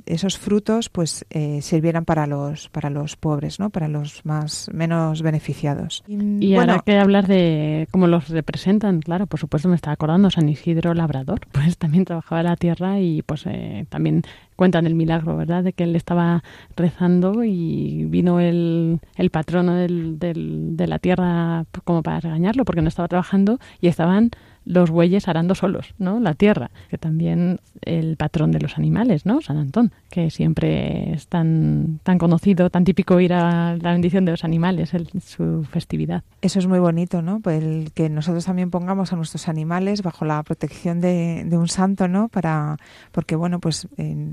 [0.07, 3.71] esos frutos pues eh, sirvieran para los, para los pobres, ¿no?
[3.71, 6.03] para los más menos beneficiados.
[6.09, 10.49] Y, ahora que hablar de cómo los representan, claro, por supuesto me estaba acordando San
[10.49, 14.23] Isidro Labrador, pues también trabajaba la tierra y pues eh, también
[14.57, 15.63] cuentan el milagro, ¿verdad?
[15.63, 16.43] De que él estaba
[16.77, 22.83] rezando y vino el, el patrono del, del, de la tierra como para regañarlo porque
[22.83, 24.31] no estaba trabajando y estaban
[24.69, 26.21] los bueyes arando solos, ¿no?
[26.21, 29.41] La tierra, que también el patrón de los animales, ¿no?
[29.41, 34.33] San Antón, que siempre es tan, tan conocido, tan típico ir a la bendición de
[34.33, 34.93] los animales,
[35.25, 36.23] su festividad.
[36.43, 37.41] Eso es muy bonito, ¿no?
[37.41, 42.07] Pues el que nosotros también pongamos a nuestros animales bajo la protección de, un santo,
[42.07, 42.29] ¿no?
[42.29, 42.77] Para,
[43.11, 43.89] porque bueno, pues,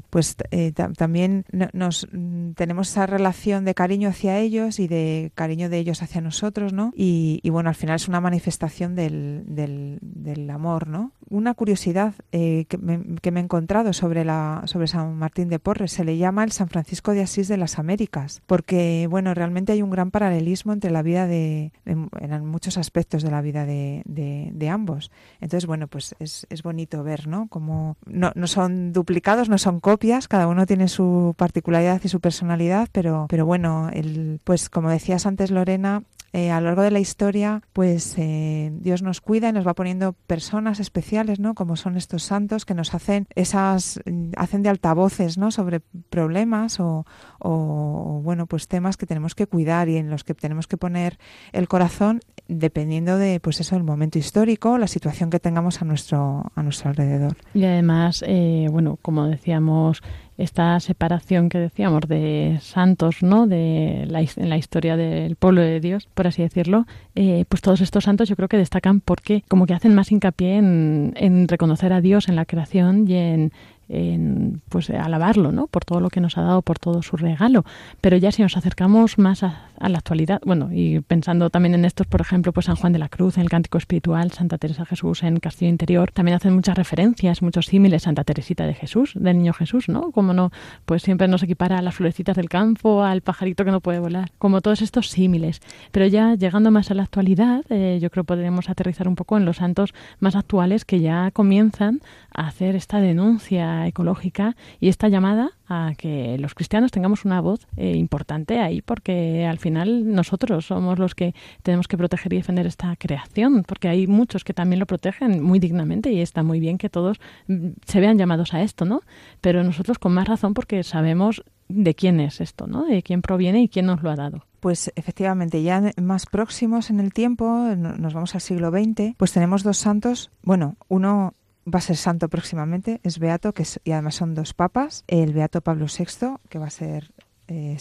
[0.10, 5.70] pues eh, también nos mm, tenemos esa relación de cariño hacia ellos y de cariño
[5.70, 6.92] de ellos hacia nosotros, ¿no?
[6.96, 11.12] Y, y bueno, al final es una manifestación del, del, del amor, ¿no?
[11.30, 16.04] Una curiosidad eh, que, me, he encontrado sobre, la, sobre San Martín de Porres, se
[16.04, 19.90] le llama el San Francisco de Asís de las Américas, porque, bueno, realmente hay un
[19.90, 24.52] gran paralelismo entre la vida de, de en muchos aspectos de la vida de, de,
[24.54, 25.12] de ambos.
[25.40, 27.48] Entonces, bueno, pues es, es, bonito ver, ¿no?
[27.48, 32.20] Como no, no son duplicados, no son copias, cada uno tiene su particularidad y su
[32.20, 36.04] personalidad, pero, pero bueno, el, pues como decías antes, Lorena,
[36.36, 39.74] eh, a lo largo de la historia, pues eh, Dios nos cuida y nos va
[39.74, 41.54] poniendo personas especiales, ¿no?
[41.56, 44.02] Como son estos santos que nos hacen esas,
[44.36, 45.50] hacen de altavoces, ¿no?
[45.52, 47.06] Sobre problemas o,
[47.40, 51.20] o, bueno, pues temas que tenemos que cuidar y en los que tenemos que poner
[51.54, 52.20] el corazón
[52.50, 56.90] dependiendo de, pues eso, el momento histórico, la situación que tengamos a nuestro, a nuestro
[56.90, 57.38] alrededor.
[57.54, 60.04] Y además, eh, bueno, como decíamos,
[60.38, 63.48] esta separación que decíamos de santos, ¿no?
[63.48, 67.82] De la, en la historia del pueblo de Dios, por así decirlo, eh, pues todos
[67.82, 71.94] estos santos yo creo que destacan porque como que hacen más hincapié en, en reconocer
[71.94, 73.52] a Dios en la creación y en
[73.90, 75.68] en, pues alabarlo, ¿no?
[75.68, 77.66] Por todo lo que nos ha dado, por todo su regalo.
[78.02, 82.08] Pero ya si nos acercamos más a, la actualidad, bueno, y pensando también en estos,
[82.08, 85.22] por ejemplo, pues San Juan de la Cruz, en el Cántico Espiritual, Santa Teresa Jesús
[85.24, 89.54] en Castillo Interior, también hacen muchas referencias, muchos símiles, Santa Teresita de Jesús, del Niño
[89.54, 90.12] Jesús, ¿no?
[90.12, 90.52] Como no,
[90.86, 94.32] pues siempre nos equipara a las florecitas del campo, al pajarito que no puede volar,
[94.38, 95.62] como todos estos símiles.
[95.92, 99.38] Pero ya llegando más a la actualidad, eh, yo creo que podremos aterrizar un poco
[99.38, 102.02] en los santos más actuales que ya comienzan
[102.34, 107.68] a hacer esta denuncia ecológica y esta llamada a que los cristianos tengamos una voz
[107.76, 111.34] eh, importante ahí, porque al final nosotros somos los que
[111.64, 115.60] tenemos que proteger y defender esta creación, porque hay muchos que también lo protegen muy
[115.60, 119.02] dignamente y está muy bien que todos mm, se vean llamados a esto, ¿no?
[119.42, 122.86] Pero nosotros con más razón porque sabemos de quién es esto, ¿no?
[122.86, 124.46] De quién proviene y quién nos lo ha dado.
[124.60, 129.64] Pues efectivamente, ya más próximos en el tiempo, nos vamos al siglo XX, pues tenemos
[129.64, 131.34] dos santos, bueno, uno
[131.66, 135.34] va a ser santo próximamente, es beato, que es, y además son dos papas, el
[135.34, 137.12] beato Pablo VI, que va a ser
[137.48, 137.78] eh,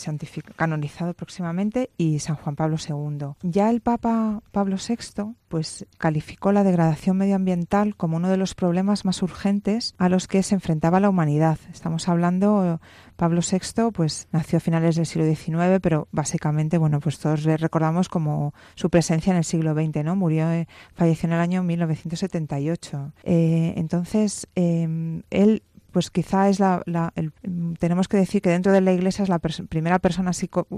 [0.56, 3.34] canonizado próximamente, y San Juan Pablo II.
[3.42, 9.04] Ya el Papa Pablo VI pues calificó la degradación medioambiental como uno de los problemas
[9.04, 11.58] más urgentes a los que se enfrentaba la humanidad.
[11.72, 12.80] Estamos hablando
[13.16, 17.56] Pablo VI pues nació a finales del siglo XIX, pero básicamente bueno pues todos le
[17.56, 20.16] recordamos como su presencia en el siglo XX, ¿no?
[20.16, 23.12] Murió, eh, falleció en el año 1978.
[23.22, 25.62] Eh, entonces eh, él
[25.94, 26.82] pues quizá es la,
[27.78, 30.32] tenemos que decir que dentro de la Iglesia es la primera persona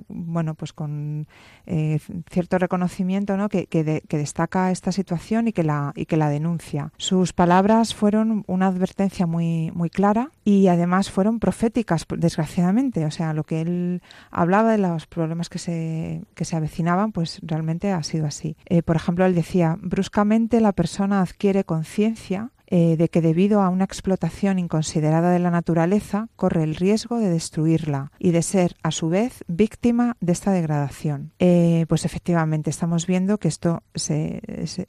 [0.09, 1.27] bueno, pues con
[1.65, 1.99] eh,
[2.31, 3.49] cierto reconocimiento, ¿no?
[3.49, 6.93] Que, que, destaca esta situación y que la y que la denuncia.
[6.99, 13.07] Sus palabras fueron una advertencia muy muy clara y además fueron proféticas, desgraciadamente.
[13.07, 17.41] O sea, lo que él hablaba de los problemas que se que se avecinaban, pues
[17.43, 18.55] realmente ha sido así.
[18.67, 23.69] Eh, por ejemplo, él decía: bruscamente la persona adquiere conciencia eh, de que debido a
[23.69, 28.91] una explotación inconsiderada de la naturaleza corre el riesgo de destruirla y de ser a
[28.91, 31.33] su vez víctima de esta degradación.
[31.39, 34.87] Eh, pues efectivamente estamos viendo que esto se, se,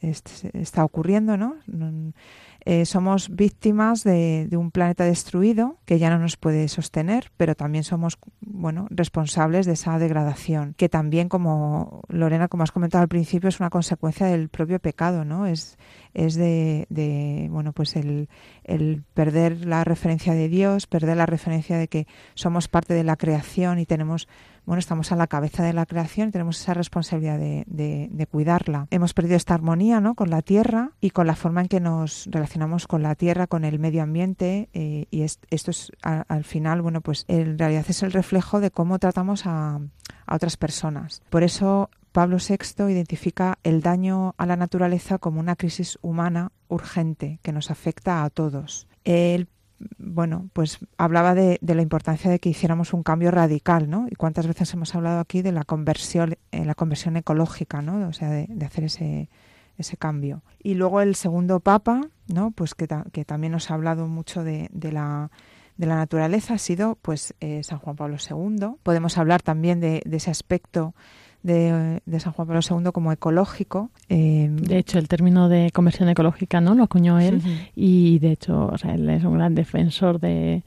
[0.54, 1.56] está ocurriendo, ¿no?
[2.70, 7.86] Eh, somos víctimas de, un planeta destruido que ya no nos puede sostener, pero también
[7.86, 13.48] somos bueno, responsables de esa degradación, que también, como Lorena, como has comentado al principio,
[13.48, 15.46] es una consecuencia del propio pecado, ¿no?
[15.46, 15.78] Es,
[16.14, 18.28] es de, de, bueno, pues el,
[18.66, 23.16] el perder la referencia de Dios, perder la referencia de que somos parte de la
[23.16, 24.28] creación y tenemos
[24.68, 28.28] bueno, estamos a la cabeza de la creación y tenemos esa responsabilidad de, de, de,
[28.28, 28.88] cuidarla.
[28.92, 30.14] Hemos perdido esta armonía ¿no?
[30.14, 33.64] con la tierra y con la forma en que nos relacionamos con la tierra, con
[33.64, 37.86] el medio ambiente eh, y es, esto es a, al final, bueno, pues en realidad
[37.88, 39.80] es el reflejo de cómo tratamos a,
[40.26, 41.22] a otras personas.
[41.30, 47.40] Por eso Pablo VI identifica el daño a la naturaleza como una crisis humana urgente
[47.42, 48.90] que nos afecta a todos.
[49.06, 49.48] Él
[49.98, 54.08] bueno, pues hablaba de, de, la importancia de que hiciéramos un cambio radical, ¿no?
[54.10, 58.08] Y cuántas veces hemos hablado aquí de la conversión, eh, la conversión ecológica, ¿no?
[58.08, 59.30] O sea, de, de hacer ese,
[59.78, 60.42] ese cambio.
[60.62, 62.52] Y luego el segundo papa, ¿no?
[62.52, 65.32] Pues que, que también nos ha hablado mucho de, de la
[65.78, 68.78] de la naturaleza ha sido pues eh, San Juan Pablo II.
[68.82, 70.96] Podemos hablar también de ese aspecto
[71.48, 73.90] de, San Juan Pablo II como ecológico.
[74.10, 77.42] Eh, de hecho, el término de conversión ecológica no lo acuñó él
[77.76, 80.64] y de hecho o sea, él es un gran defensor de,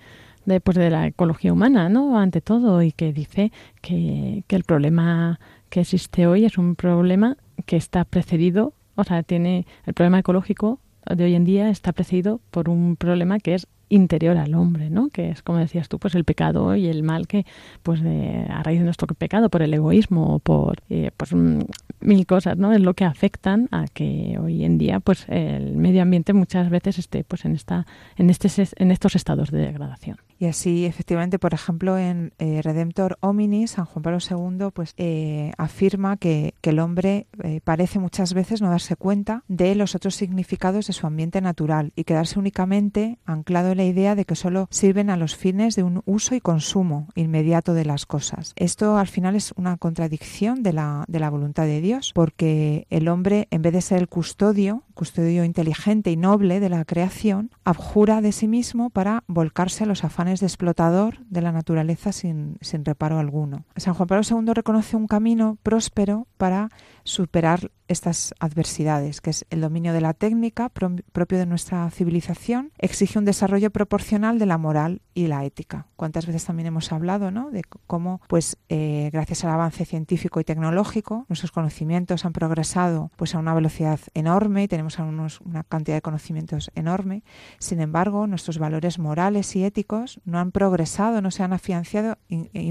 [0.46, 2.18] de, pues, de la ecología humana, ¿no?
[2.18, 5.38] Ante todo, y que dice que, que el problema
[5.68, 10.80] que existe hoy es un problema que está precedido, o sea, tiene el problema ecológico
[11.06, 15.10] de hoy en día está precedido por un problema que es interior al hombre, ¿no?
[15.10, 17.44] Que es como decías tú, pues el pecado y el mal que,
[17.82, 21.60] pues de, a raíz de nuestro pecado, por el egoísmo, por eh, pues mm,
[22.00, 22.72] mil cosas, ¿no?
[22.72, 26.98] Es lo que afectan a que hoy en día, pues el medio ambiente muchas veces
[26.98, 30.16] esté, pues en esta, en este, en estos estados de degradación.
[30.40, 35.52] Y así, efectivamente, por ejemplo, en eh, Redemptor Homini, San Juan Pablo II pues, eh,
[35.58, 40.86] afirma que, el hombre eh, parece muchas veces no darse cuenta de los otros significados
[40.86, 45.10] de su ambiente natural y quedarse únicamente anclado en la idea de que solo sirven
[45.10, 48.52] a los fines de un uso y consumo inmediato de las cosas.
[48.54, 53.08] Esto al final es una contradicción de la, de la voluntad de Dios, porque el
[53.08, 58.20] hombre, en vez de ser el custodio, custodio inteligente y noble de la creación, abjura
[58.20, 62.84] de sí mismo para volcarse a los afanes de explotador de la naturaleza sin, sin
[62.84, 63.64] reparo alguno.
[63.74, 66.68] San Juan Pablo II reconoce un camino próspero para
[67.04, 73.18] superar estas adversidades, que es el dominio de la técnica propio de nuestra civilización, exige
[73.18, 75.88] un desarrollo proporcional de la moral y la ética.
[75.96, 77.50] Cuántas veces también hemos hablado ¿no?
[77.50, 83.34] de cómo, pues, eh, gracias al avance científico y tecnológico, nuestros conocimientos han progresado pues,
[83.34, 84.98] a una velocidad enorme y tenemos
[85.44, 87.24] una cantidad de conocimientos enorme.
[87.58, 92.18] Sin embargo, nuestros valores morales y éticos no han progresado, no se han afianzado,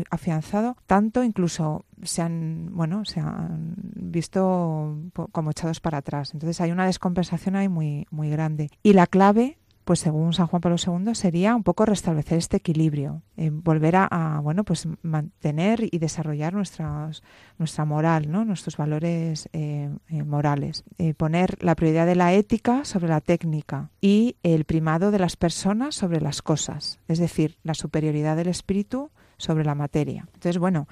[0.10, 4.98] afianzado tanto, incluso se han, bueno, se han visto
[5.32, 6.34] como echados para atrás.
[6.34, 8.70] Entonces hay una descompensación ahí muy, muy grande.
[8.84, 9.58] Y la clave
[9.90, 14.40] pues según San Juan Pablo II sería un poco restablecer este equilibrio, eh, volver a,
[14.44, 17.24] bueno pues mantener y desarrollar nuestras,
[17.58, 18.46] nuestra moral, ¿no?
[18.46, 20.84] nuestros valores eh, eh, morales,
[21.18, 25.96] poner la prioridad de la ética sobre la técnica y el primado de las personas
[25.96, 30.28] sobre las cosas, es decir, la superioridad del espíritu sobre la materia.
[30.36, 30.88] Entonces bueno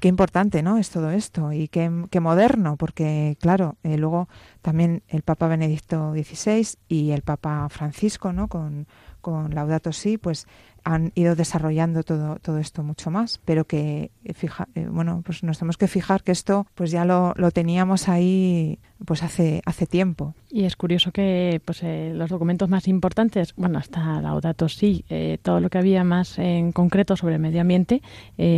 [0.00, 1.90] qué importante no es todo esto y qué,
[2.20, 4.28] moderno, porque claro, eh, luego
[4.62, 8.48] también el Papa Benedicto XVI y el Papa Francisco, ¿no?
[8.48, 8.86] con,
[9.26, 10.46] con Laudato Si, pues
[10.84, 15.42] han ido desarrollando todo, todo esto mucho más, pero que eh, fija, eh, bueno, pues
[15.42, 19.86] nos tenemos que fijar que esto pues ya lo, lo teníamos ahí pues hace, hace
[19.86, 20.36] tiempo.
[20.48, 25.04] Y es curioso que pues eh, los documentos más importantes, bueno, hasta Laudato sí,
[25.42, 28.00] todo lo que había más en concreto sobre el medio ambiente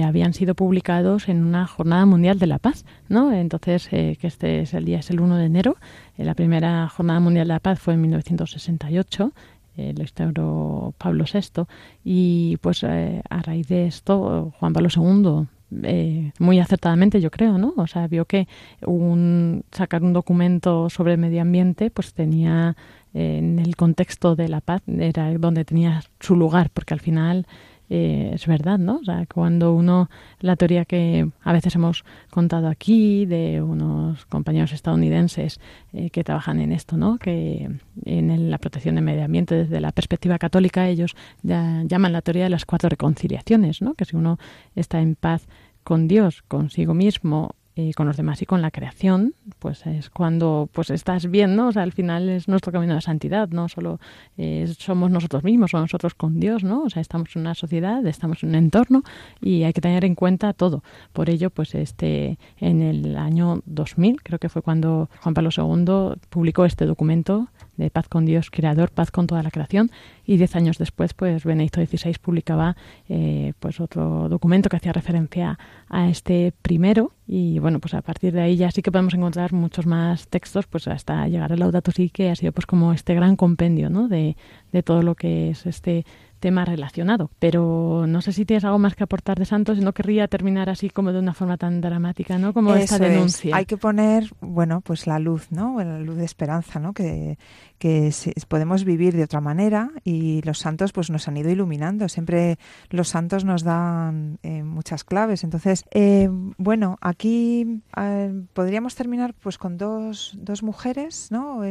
[0.04, 3.32] habían sido publicados en una jornada mundial de la paz, ¿no?
[3.32, 5.76] Entonces, que este es el día es el 1 de enero,
[6.18, 9.32] la primera jornada mundial de la paz fue en 1968
[9.78, 11.62] eh, lo instauró Pablo VI
[12.02, 15.46] y pues eh, a raíz de esto Juan Pablo II
[15.84, 17.74] eh, muy acertadamente yo creo, ¿no?
[17.76, 18.48] O sea, vio que
[18.84, 22.76] un, sacar un documento sobre el medio ambiente pues tenía
[23.14, 27.46] en el contexto de la paz era donde tenía su lugar porque al final
[27.90, 28.96] eh, es verdad, ¿no?
[28.96, 30.10] O sea, cuando uno,
[30.40, 35.60] la teoría que a veces hemos contado aquí de unos compañeros estadounidenses
[35.92, 37.18] eh, que trabajan en esto, ¿no?
[37.18, 37.70] Que
[38.04, 42.50] en la protección del medio ambiente desde la perspectiva católica ellos llaman la teoría de
[42.50, 43.94] las cuatro reconciliaciones, ¿no?
[43.94, 44.38] Que si uno
[44.74, 45.46] está en paz
[45.82, 50.68] con Dios, consigo mismo eh, con los demás y con la creación, pues es cuando
[50.72, 51.68] pues estás bien, ¿no?
[51.68, 54.00] O sea, al final es nuestro camino de santidad, no solo
[54.36, 56.82] eh, somos nosotros mismos, somos nosotros con Dios, ¿no?
[56.82, 59.04] O sea, estamos en una sociedad, estamos en un entorno
[59.40, 60.82] y hay que tener en cuenta todo.
[61.12, 66.20] Por ello, pues este en el año 2000, creo que fue cuando Juan Pablo II
[66.30, 67.46] publicó este documento
[67.78, 69.90] de Paz con Dios Creador, Paz con toda la creación,
[70.26, 72.76] y diez años después, pues Benedicto XVI publicaba
[73.08, 75.58] eh, pues otro documento que hacía referencia
[75.88, 79.52] a este primero, y bueno, pues a partir de ahí ya sí que podemos encontrar
[79.52, 83.14] muchos más textos, pues hasta llegar al Laudato Si, que ha sido pues como este
[83.14, 84.08] gran compendio, ¿no?
[84.08, 84.36] De,
[84.72, 86.04] de todo lo que es este
[86.38, 87.30] tema relacionado.
[87.38, 90.90] Pero no sé si tienes algo más que aportar de Santos no querría terminar así
[90.90, 92.52] como de una forma tan dramática, ¿no?
[92.52, 93.56] Como esta denuncia.
[93.56, 95.82] Hay que poner, bueno, pues la luz, ¿no?
[95.82, 96.92] La luz de esperanza, ¿no?
[96.92, 97.38] Que,
[97.78, 98.12] que
[98.48, 102.08] podemos vivir de otra manera y los santos pues nos han ido iluminando.
[102.08, 102.58] Siempre
[102.90, 105.44] los santos nos dan eh, muchas claves.
[105.44, 106.28] Entonces, eh,
[106.58, 111.62] bueno, aquí eh, podríamos terminar pues con dos, dos mujeres, ¿no?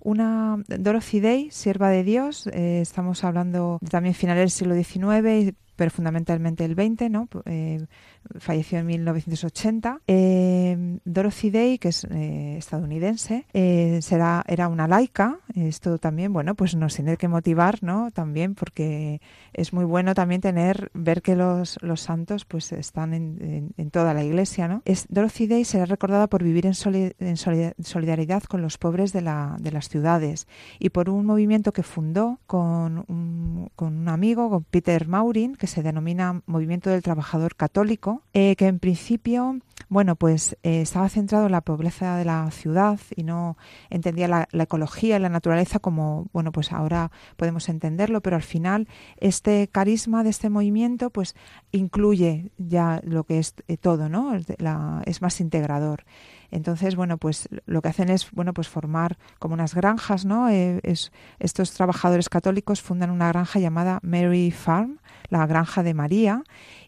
[0.00, 6.64] Una, Dorothy Day, sierva de Dios, estamos hablando también finales del siglo XIX, pero fundamentalmente
[6.64, 7.28] el 20, ¿no?
[7.46, 7.86] Eh,
[8.38, 10.00] falleció en 1980.
[10.06, 13.46] Eh, Dorothy Day, que es eh, estadounidense,
[14.00, 15.38] será, era una laica.
[15.54, 18.10] Esto también, bueno, pues nos tiene que motivar, ¿no?
[18.10, 19.20] También porque
[19.52, 24.14] es muy bueno también tener, ver que los, los santos pues están en, en, toda
[24.14, 24.82] la iglesia, ¿no?
[24.84, 26.74] Es, Dorothy Day será recordada por vivir en,
[27.18, 30.46] en solidaridad con los pobres de, la, de las ciudades
[30.78, 35.66] y por un movimiento que fundó con un, con un amigo, con Peter Maurin, que
[35.66, 39.58] se denomina Movimiento del Trabajador Católico, eh, que en principio,
[39.88, 43.56] bueno, pues eh, estaba centrado en la pobreza de la ciudad y no
[43.90, 48.88] entendía la, ecología y la naturaleza como, bueno, pues ahora podemos entenderlo, pero al final
[49.18, 51.34] este carisma de este movimiento, pues
[51.72, 54.32] incluye ya lo que es eh, todo, ¿no?
[54.34, 56.04] es más integrador.
[56.50, 60.48] Entonces, bueno, pues lo que hacen es, bueno, pues formar como unas granjas, ¿no?
[60.48, 66.42] es, estos trabajadores católicos fundan una granja llamada Mary Farm, la granja de María,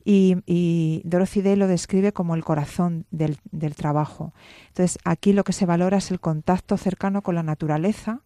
[0.05, 4.33] y, Dorothy Day lo describe como el corazón del, del trabajo.
[4.69, 8.21] Entonces, aquí lo que se valora es el contacto cercano con la naturaleza,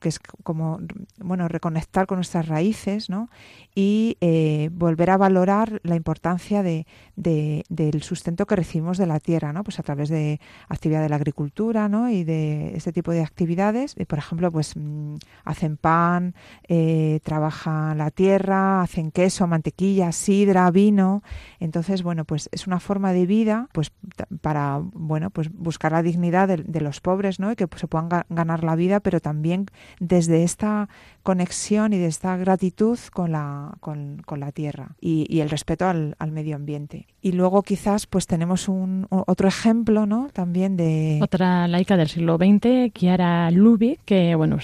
[0.00, 0.80] que es como
[1.18, 3.28] bueno reconectar con nuestras raíces ¿no?
[3.74, 6.86] y eh, volver a valorar la importancia de,
[7.16, 9.62] del sustento que recibimos de la tierra ¿no?
[9.62, 12.10] pues a través de actividad de la agricultura ¿no?
[12.10, 16.34] y de este tipo de actividades por ejemplo pues mm, hacen pan
[16.66, 21.22] eh, trabajan la tierra hacen queso mantequilla sidra vino
[21.60, 23.92] entonces bueno pues es una forma de vida pues
[24.40, 27.52] para bueno pues buscar la dignidad de, de los pobres ¿no?
[27.52, 29.66] y que pues, se puedan ganar la vida pero también
[29.98, 30.88] desde esta
[31.22, 36.56] conexión y de esta gratitud con la, con, la tierra y, el respeto al, medio
[36.56, 37.06] ambiente.
[37.20, 40.28] Y luego quizás pues tenemos un, otro ejemplo ¿no?
[40.32, 41.18] también de...
[41.22, 44.58] Otra laica del siglo XX, Chiara Lubick, que bueno,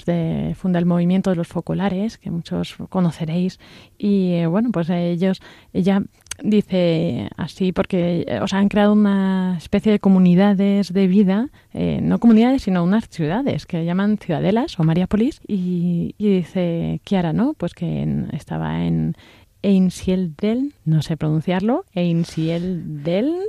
[0.55, 3.59] funda el movimiento de los focolares, que muchos conoceréis.
[3.97, 5.41] Y eh, bueno, pues ellos,
[5.73, 6.01] ella
[6.41, 11.99] dice así porque eh, o sea, han creado una especie de comunidades de vida, eh,
[12.01, 17.53] no comunidades, sino unas ciudades que llaman ciudadelas o Mariápolis y, y dice Kiara, ¿no?
[17.53, 19.15] Pues que estaba en
[19.61, 23.41] Einsiedeln, no sé pronunciarlo, Einsiedeln,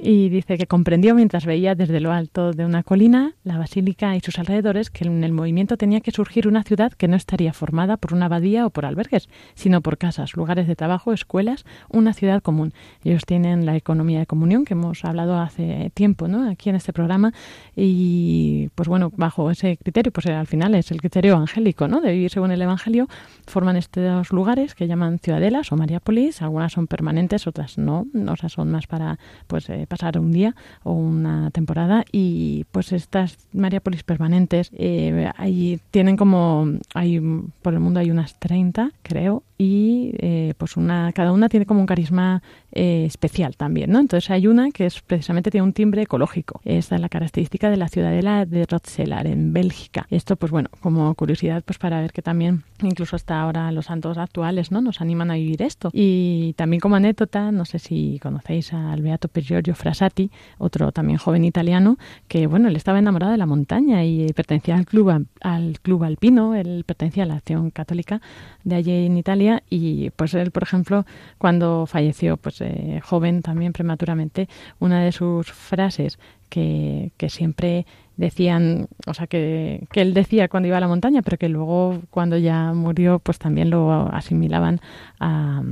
[0.00, 4.20] y dice que comprendió mientras veía desde lo alto de una colina la basílica y
[4.20, 7.96] sus alrededores que en el movimiento tenía que surgir una ciudad que no estaría formada
[7.96, 12.42] por una abadía o por albergues, sino por casas, lugares de trabajo, escuelas, una ciudad
[12.42, 12.72] común.
[13.02, 16.48] Ellos tienen la economía de comunión que hemos hablado hace tiempo, ¿no?
[16.48, 17.32] Aquí en este programa
[17.74, 22.00] y pues bueno, bajo ese criterio, pues al final es el criterio evangélico, ¿no?
[22.00, 23.08] De vivir según el evangelio,
[23.46, 28.48] forman estos lugares que llaman ciudadelas o mariápolis, algunas son permanentes, otras no, o sea,
[28.48, 29.18] son más para
[29.48, 35.80] pues eh, pasar un día o una temporada y pues estas Mariápolis permanentes eh, ahí
[35.90, 37.20] tienen como hay
[37.62, 41.80] por el mundo hay unas 30 creo y eh, pues una cada una tiene como
[41.80, 43.98] un carisma eh, especial también, ¿no?
[43.98, 46.60] Entonces hay una que es precisamente tiene un timbre ecológico.
[46.64, 50.06] Esta es la característica de la ciudadela de Rotzelar en Bélgica.
[50.10, 54.16] Esto pues bueno, como curiosidad pues para ver que también incluso hasta ahora los santos
[54.16, 54.80] actuales, ¿no?
[54.80, 55.90] Nos animan a vivir esto.
[55.92, 61.18] Y también como anécdota, no sé si conocéis al Beato per Giorgio Frassati, otro también
[61.18, 61.98] joven italiano
[62.28, 66.54] que bueno, él estaba enamorado de la montaña y pertenecía al club al club alpino,
[66.54, 68.20] él pertenecía a la acción católica
[68.62, 71.04] de allí en Italia y pues él, por ejemplo,
[71.38, 76.18] cuando falleció pues eh, joven también prematuramente, una de sus frases
[76.48, 77.86] que, que siempre
[78.16, 82.00] decían, o sea, que, que, él decía cuando iba a la montaña, pero que luego
[82.10, 84.80] cuando ya murió, pues también lo asimilaban
[85.20, 85.62] a,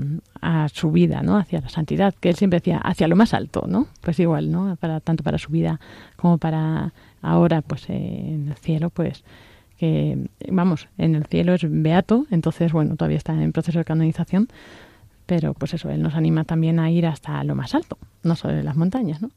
[0.40, 1.38] a, su vida, ¿no?
[1.38, 3.88] Hacia la santidad, que él siempre decía hacia lo más alto, ¿no?
[4.00, 4.76] Pues igual, ¿no?
[4.76, 5.80] Para, tanto para su vida
[6.16, 9.24] como para ahora, pues en el cielo, pues
[9.76, 14.48] que, vamos, en el cielo es beato, entonces, bueno, todavía está en proceso de canonización,
[15.26, 18.54] pero pues eso, él nos anima también a ir hasta lo más alto, no solo
[18.54, 19.30] en las montañas, ¿no?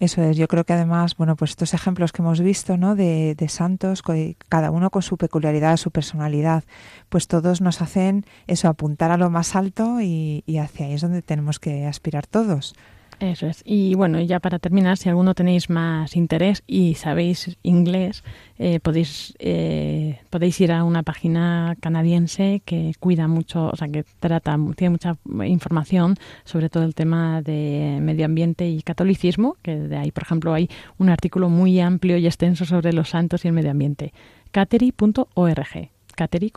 [0.00, 2.96] Eso es, yo creo que además, bueno, pues estos ejemplos que hemos visto, ¿no?
[2.96, 4.02] De, de, santos,
[4.48, 6.64] cada uno con su peculiaridad, su personalidad,
[7.08, 11.00] pues todos nos hacen eso, apuntar a lo más alto y, y hacia ahí es
[11.00, 12.74] donde tenemos que aspirar todos.
[13.20, 13.62] Eso es.
[13.64, 18.24] Y bueno, ya para terminar, si alguno tenéis más interés y sabéis inglés,
[18.58, 24.04] eh, podéis, eh, podéis ir a una página canadiense que cuida mucho, o sea, que
[24.20, 29.96] trata, tiene mucha información sobre todo el tema de medio ambiente y catolicismo, que de
[29.96, 33.54] ahí, por ejemplo, hay un artículo muy amplio y extenso sobre los santos y el
[33.54, 34.12] medio ambiente.
[34.50, 36.52] cateri.org cateri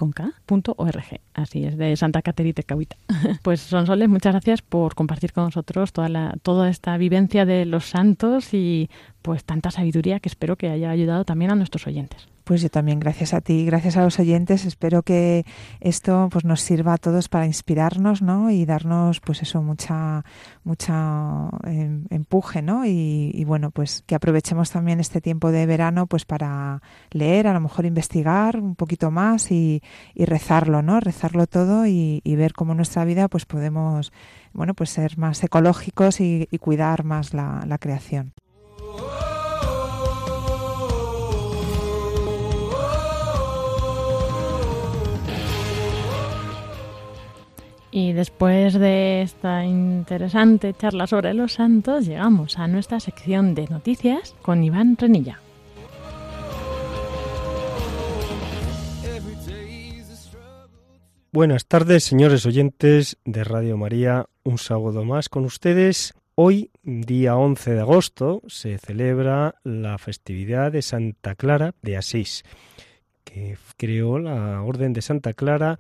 [1.34, 2.98] Así es, de Santa Cateri Tecahuita.
[3.44, 7.86] pues Sonsoles, muchas gracias por compartir con nosotros toda, la, toda esta vivencia de los
[7.86, 8.90] santos y
[9.22, 12.28] pues tanta sabiduría que espero que haya ayudado también a nuestros oyentes.
[12.48, 14.64] Pues yo también, gracias a ti, gracias a los oyentes.
[14.64, 15.46] Espero que
[15.82, 18.50] esto pues nos sirva a todos para inspirarnos, ¿no?
[18.50, 20.24] Y darnos, pues eso, mucha,
[20.64, 22.86] mucha em, empuje, ¿no?
[22.86, 26.82] Y, bueno, pues que aprovechemos también este tiempo de verano, pues para
[27.12, 29.82] leer, a lo mejor investigar un poquito más y,
[30.16, 31.02] rezarlo, ¿no?
[31.02, 34.14] Rezarlo todo y, ver cómo nuestra vida, pues podemos,
[34.54, 38.32] bueno, pues ser más ecológicos y, cuidar más la creación.
[48.00, 54.36] Y después de esta interesante charla sobre los santos, llegamos a nuestra sección de noticias
[54.44, 55.42] con Iván Renilla.
[61.32, 64.28] Buenas tardes, señores oyentes de Radio María.
[64.44, 66.14] Un sábado más con ustedes.
[66.36, 72.44] Hoy, día 11 de agosto, se celebra la festividad de Santa Clara de Asís,
[73.24, 75.80] que creó la Orden de Santa Clara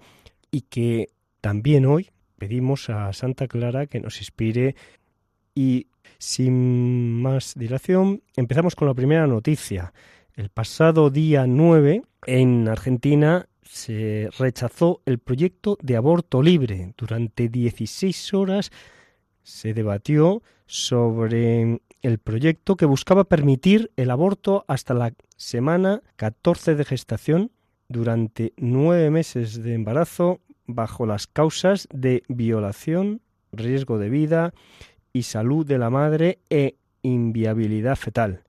[0.49, 1.09] y que
[1.41, 4.75] también hoy pedimos a Santa Clara que nos inspire
[5.55, 5.87] y
[6.19, 9.93] sin más dilación empezamos con la primera noticia.
[10.35, 16.93] El pasado día 9 en Argentina se rechazó el proyecto de aborto libre.
[16.97, 18.71] Durante 16 horas
[19.43, 26.85] se debatió sobre el proyecto que buscaba permitir el aborto hasta la semana 14 de
[26.85, 27.51] gestación
[27.89, 34.53] durante nueve meses de embarazo bajo las causas de violación, riesgo de vida
[35.13, 38.43] y salud de la madre e inviabilidad fetal.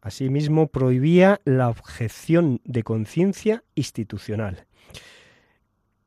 [0.00, 4.66] Asimismo, prohibía la objeción de conciencia institucional.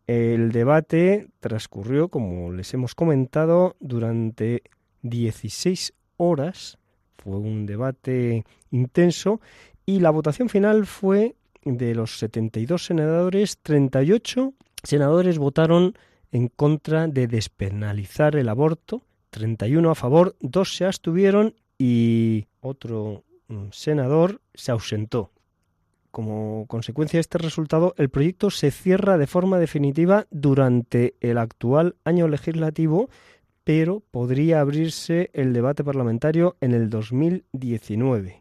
[0.07, 4.63] El debate transcurrió, como les hemos comentado, durante
[5.03, 6.77] 16 horas.
[7.17, 9.41] Fue un debate intenso
[9.85, 14.53] y la votación final fue de los 72 senadores, 38
[14.83, 15.95] senadores votaron
[16.31, 23.67] en contra de despenalizar el aborto, 31 a favor, dos se abstuvieron y otro mm,
[23.71, 25.31] senador se ausentó.
[26.11, 31.95] Como consecuencia de este resultado, el proyecto se cierra de forma definitiva durante el actual
[32.03, 33.09] año legislativo,
[33.63, 38.40] pero podría abrirse el debate parlamentario en el 2019.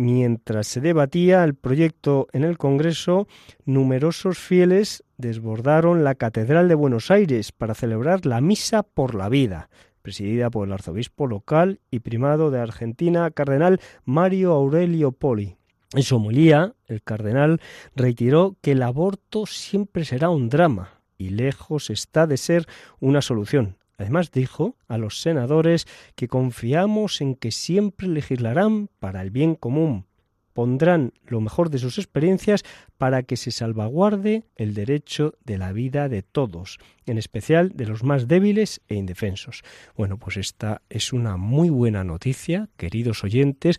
[0.00, 3.28] Mientras se debatía el proyecto en el Congreso,
[3.66, 9.68] numerosos fieles desbordaron la Catedral de Buenos Aires para celebrar la Misa por la Vida,
[10.00, 15.58] presidida por el arzobispo local y primado de Argentina, cardenal Mario Aurelio Poli.
[15.92, 17.60] En su homilía, el cardenal
[17.94, 22.66] reiteró que el aborto siempre será un drama y lejos está de ser
[23.00, 23.76] una solución.
[24.00, 30.06] Además dijo a los senadores que confiamos en que siempre legislarán para el bien común,
[30.54, 32.64] pondrán lo mejor de sus experiencias
[32.96, 38.02] para que se salvaguarde el derecho de la vida de todos, en especial de los
[38.02, 39.64] más débiles e indefensos.
[39.94, 43.76] Bueno, pues esta es una muy buena noticia, queridos oyentes,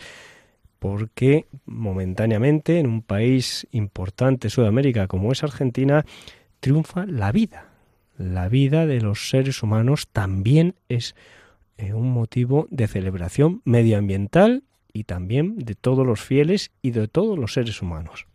[0.77, 6.05] porque momentáneamente en un país importante Sudamérica como es Argentina,
[6.59, 7.70] triunfa la vida
[8.21, 11.15] la vida de los seres humanos también es
[11.77, 14.63] eh, un motivo de celebración medioambiental
[14.93, 18.27] y también de todos los fieles y de todos los seres humanos.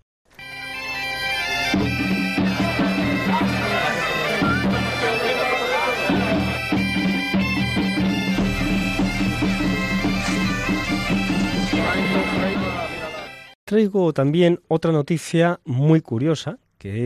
[13.64, 16.58] Traigo también otra noticia muy curiosa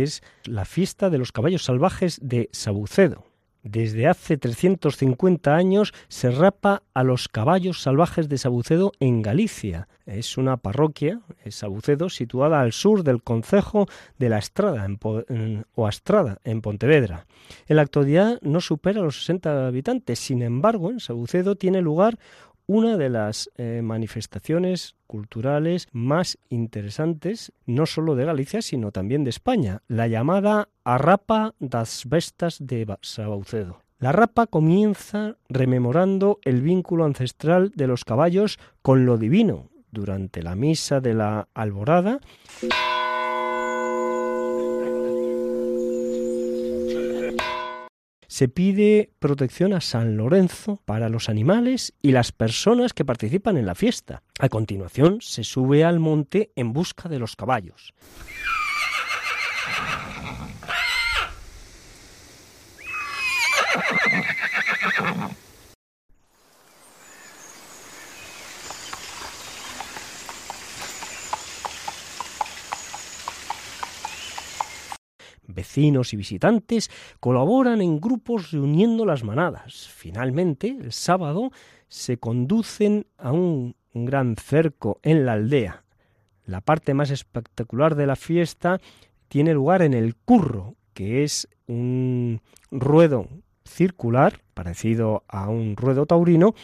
[0.03, 3.25] es la fiesta de los caballos salvajes de Sabucedo.
[3.63, 9.87] Desde hace 350 años se rapa a los caballos salvajes de Sabucedo en Galicia.
[10.07, 13.87] Es una parroquia, Sabucedo, situada al sur del concejo
[14.19, 14.87] de la Estrada
[15.75, 17.27] o Astrada, en Pontevedra.
[17.67, 22.19] En la actualidad no supera los 60 habitantes, sin embargo, en Sabucedo tiene lugar
[22.73, 29.31] una de las eh, manifestaciones culturales más interesantes, no solo de Galicia, sino también de
[29.31, 33.83] España, la llamada Arrapa das Vestas de Sabaucedo.
[33.99, 39.69] La rapa comienza rememorando el vínculo ancestral de los caballos con lo divino.
[39.91, 42.21] Durante la misa de la alborada,
[48.31, 53.67] se pide protección a San Lorenzo para los animales y las personas que participan en
[53.67, 54.23] la fiesta.
[54.39, 57.93] A continuación, se sube al monte en busca de los caballos.
[75.55, 76.91] Vecinos y visitantes
[77.21, 79.89] colaboran en grupos reuniendo las manadas.
[79.89, 81.51] Finalmente, el sábado,
[81.89, 85.85] se conducen a un gran cerco en la aldea.
[86.47, 88.81] La parte más espectacular de la fiesta
[89.29, 92.41] tiene lugar en el curro, que es un
[92.71, 93.29] ruedo
[93.65, 96.55] circular, parecido a un ruedo taurino,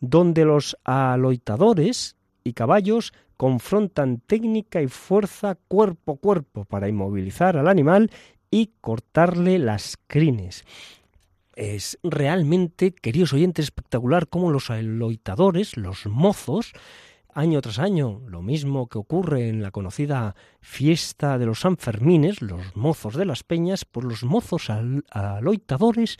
[0.00, 7.68] donde los aloitadores y caballos confrontan técnica y fuerza cuerpo a cuerpo para inmovilizar al
[7.68, 8.10] animal
[8.56, 10.64] y cortarle las crines.
[11.54, 16.72] Es realmente, queridos oyentes, espectacular cómo los aloitadores, los mozos,
[17.34, 22.74] año tras año, lo mismo que ocurre en la conocida fiesta de los Sanfermines, los
[22.74, 26.16] mozos de las peñas, pues los mozos aloitadores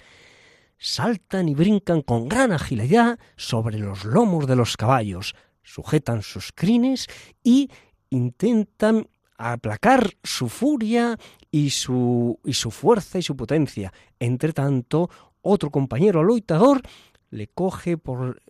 [0.76, 7.06] saltan y brincan con gran agilidad sobre los lomos de los caballos, sujetan sus crines
[7.42, 7.70] y
[8.10, 9.08] intentan
[9.38, 11.18] aplacar su furia
[11.50, 13.92] y su, y su fuerza y su potencia.
[14.18, 15.10] Entre tanto,
[15.42, 16.82] otro compañero aloitador
[17.30, 18.40] le coge por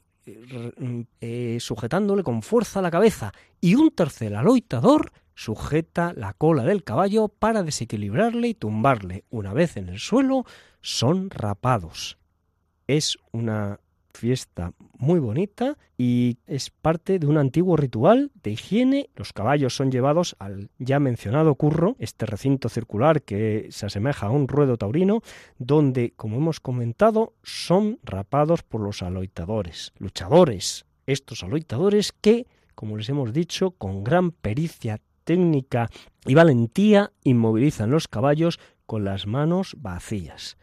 [1.20, 7.28] eh, sujetándole con fuerza la cabeza y un tercer aloitador sujeta la cola del caballo
[7.28, 9.24] para desequilibrarle y tumbarle.
[9.30, 10.44] Una vez en el suelo,
[10.80, 12.18] son rapados.
[12.86, 13.78] Es una
[14.16, 19.10] fiesta muy bonita y es parte de un antiguo ritual de higiene.
[19.14, 24.30] Los caballos son llevados al ya mencionado curro, este recinto circular que se asemeja a
[24.30, 25.22] un ruedo taurino,
[25.58, 30.86] donde, como hemos comentado, son rapados por los aloitadores, luchadores.
[31.06, 35.88] Estos aloitadores que, como les hemos dicho, con gran pericia técnica
[36.24, 40.56] y valentía inmovilizan los caballos con las manos vacías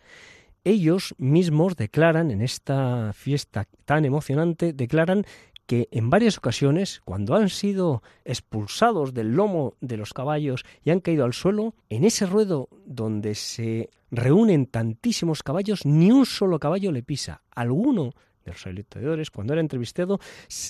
[0.64, 5.26] ellos mismos declaran en esta fiesta tan emocionante, declaran
[5.66, 11.00] que en varias ocasiones, cuando han sido expulsados del lomo de los caballos y han
[11.00, 16.92] caído al suelo, en ese ruedo donde se reúnen tantísimos caballos, ni un solo caballo
[16.92, 17.42] le pisa.
[17.52, 18.12] Alguno
[18.44, 20.20] de los electores, cuando era entrevistado,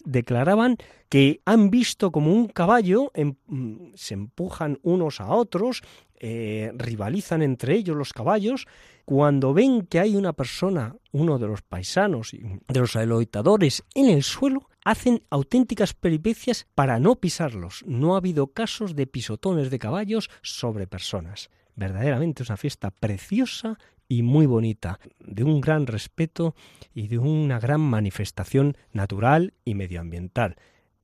[0.06, 0.78] declaraban
[1.10, 5.82] que han visto como un caballo, em, mm, se empujan unos a otros,
[6.26, 8.66] eh, rivalizan entre ellos los caballos,
[9.04, 14.24] cuando ven que hay una persona, uno de los paisanos, de los aloitadores, en el
[14.24, 17.84] suelo, hacen auténticas peripecias para no pisarlos.
[17.86, 21.50] No ha habido casos de pisotones de caballos sobre personas.
[21.76, 26.56] Verdaderamente es una fiesta preciosa y muy bonita, de un gran respeto
[26.94, 30.56] y de una gran manifestación natural y medioambiental.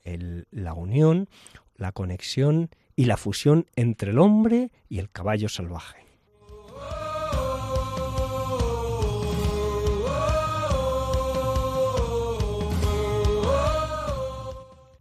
[0.06, 1.28] la unión,
[1.76, 6.06] la conexión y la fusión entre el hombre y el caballo salvaje.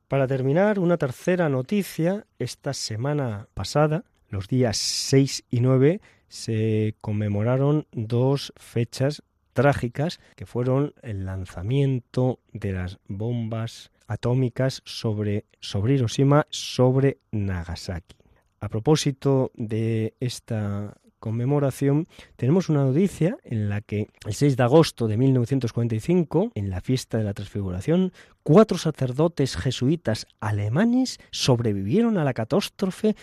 [0.07, 2.25] Para terminar, una tercera noticia.
[2.39, 9.25] Esta semana pasada, los días 6 y 9, se conmemoraron dos fechas
[9.55, 18.17] trágicas que fueron el lanzamiento de las bombas atómicas sobre, sobre Hiroshima, sobre Nagasaki.
[18.61, 25.09] A propósito de esta conmemoración, tenemos una noticia en la que el 6 de agosto
[25.09, 32.35] de 1945, en la fiesta de la Transfiguración, cuatro sacerdotes jesuitas alemanes sobrevivieron a la
[32.35, 33.17] catástrofe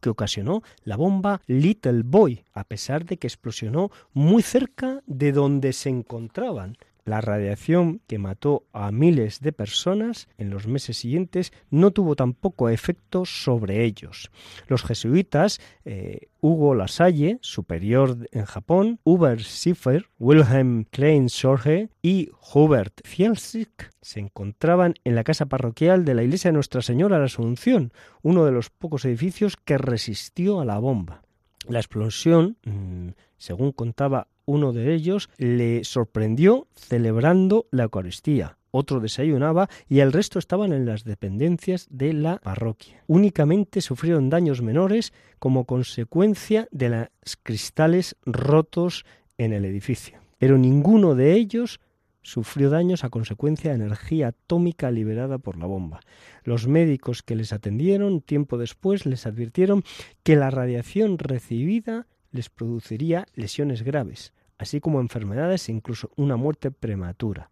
[0.00, 5.72] que ocasionó la bomba Little Boy, a pesar de que explosionó muy cerca de donde
[5.72, 6.76] se encontraban.
[7.10, 12.68] La radiación que mató a miles de personas en los meses siguientes no tuvo tampoco
[12.68, 14.30] efecto sobre ellos.
[14.68, 23.00] Los jesuitas eh, Hugo Lasalle, superior en Japón, Hubert Schiffer, Wilhelm Klein Sorge y Hubert
[23.04, 27.26] Fielzig se encontraban en la casa parroquial de la iglesia de Nuestra Señora de la
[27.26, 27.92] Asunción,
[28.22, 31.22] uno de los pocos edificios que resistió a la bomba.
[31.66, 38.58] La explosión, mm, según contaba uno de ellos, le sorprendió celebrando la Eucaristía.
[38.72, 43.02] Otro desayunaba y el resto estaban en las dependencias de la parroquia.
[43.06, 49.04] Únicamente sufrieron daños menores como consecuencia de los cristales rotos
[49.38, 50.18] en el edificio.
[50.38, 51.80] Pero ninguno de ellos
[52.22, 56.00] sufrió daños a consecuencia de energía atómica liberada por la bomba.
[56.44, 59.82] Los médicos que les atendieron tiempo después les advirtieron
[60.22, 66.70] que la radiación recibida les produciría lesiones graves, así como enfermedades e incluso una muerte
[66.70, 67.48] prematura.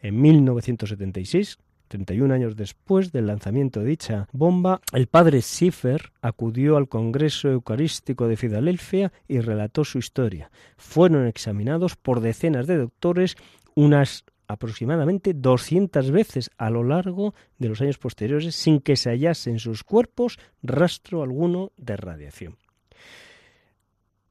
[0.00, 1.58] En 1976,
[1.88, 8.28] 31 años después del lanzamiento de dicha bomba, el padre Schiffer acudió al Congreso Eucarístico
[8.28, 10.50] de Filadelfia y relató su historia.
[10.76, 13.36] Fueron examinados por decenas de doctores
[13.74, 19.48] unas aproximadamente 200 veces a lo largo de los años posteriores sin que se hallase
[19.50, 22.59] en sus cuerpos rastro alguno de radiación.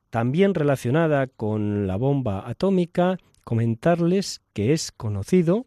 [0.10, 5.66] También relacionada con la bomba atómica, comentarles que es conocido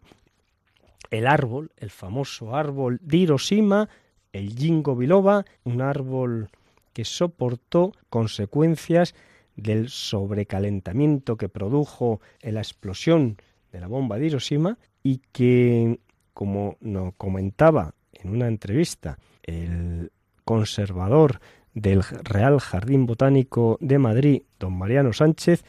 [1.11, 3.89] el árbol, el famoso árbol de Hiroshima,
[4.33, 6.49] el Jingo biloba, un árbol
[6.93, 9.15] que soportó consecuencias
[9.57, 13.37] del sobrecalentamiento que produjo la explosión
[13.73, 16.01] de la bomba de Hiroshima y que,
[16.33, 20.11] como nos comentaba en una entrevista el
[20.45, 21.41] conservador
[21.75, 25.65] del Real Jardín Botánico de Madrid, don Mariano Sánchez,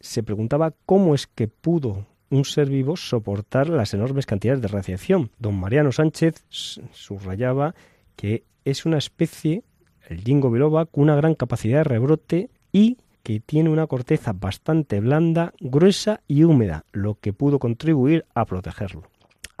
[0.00, 5.30] se preguntaba cómo es que pudo un ser vivo soportar las enormes cantidades de radiación.
[5.38, 7.74] Don Mariano Sánchez subrayaba
[8.16, 9.62] que es una especie,
[10.08, 15.00] el jingo biloba, con una gran capacidad de rebrote y que tiene una corteza bastante
[15.00, 19.10] blanda, gruesa y húmeda, lo que pudo contribuir a protegerlo.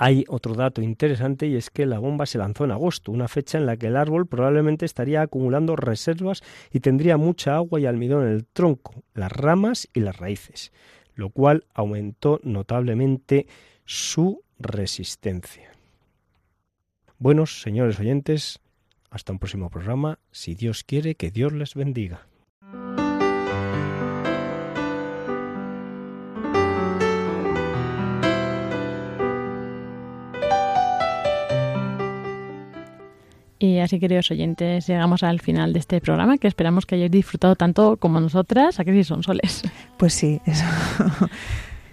[0.00, 3.58] Hay otro dato interesante y es que la bomba se lanzó en agosto, una fecha
[3.58, 8.22] en la que el árbol probablemente estaría acumulando reservas y tendría mucha agua y almidón
[8.22, 10.72] en el tronco, las ramas y las raíces,
[11.16, 13.48] lo cual aumentó notablemente
[13.84, 15.72] su resistencia.
[17.18, 18.60] Buenos señores oyentes,
[19.10, 22.28] hasta un próximo programa, si Dios quiere que Dios les bendiga.
[33.58, 37.56] Y así, queridos oyentes, llegamos al final de este programa que esperamos que hayáis disfrutado
[37.56, 38.78] tanto como nosotras.
[38.78, 39.62] ¿A que sí son soles?
[39.96, 40.64] Pues sí, eso.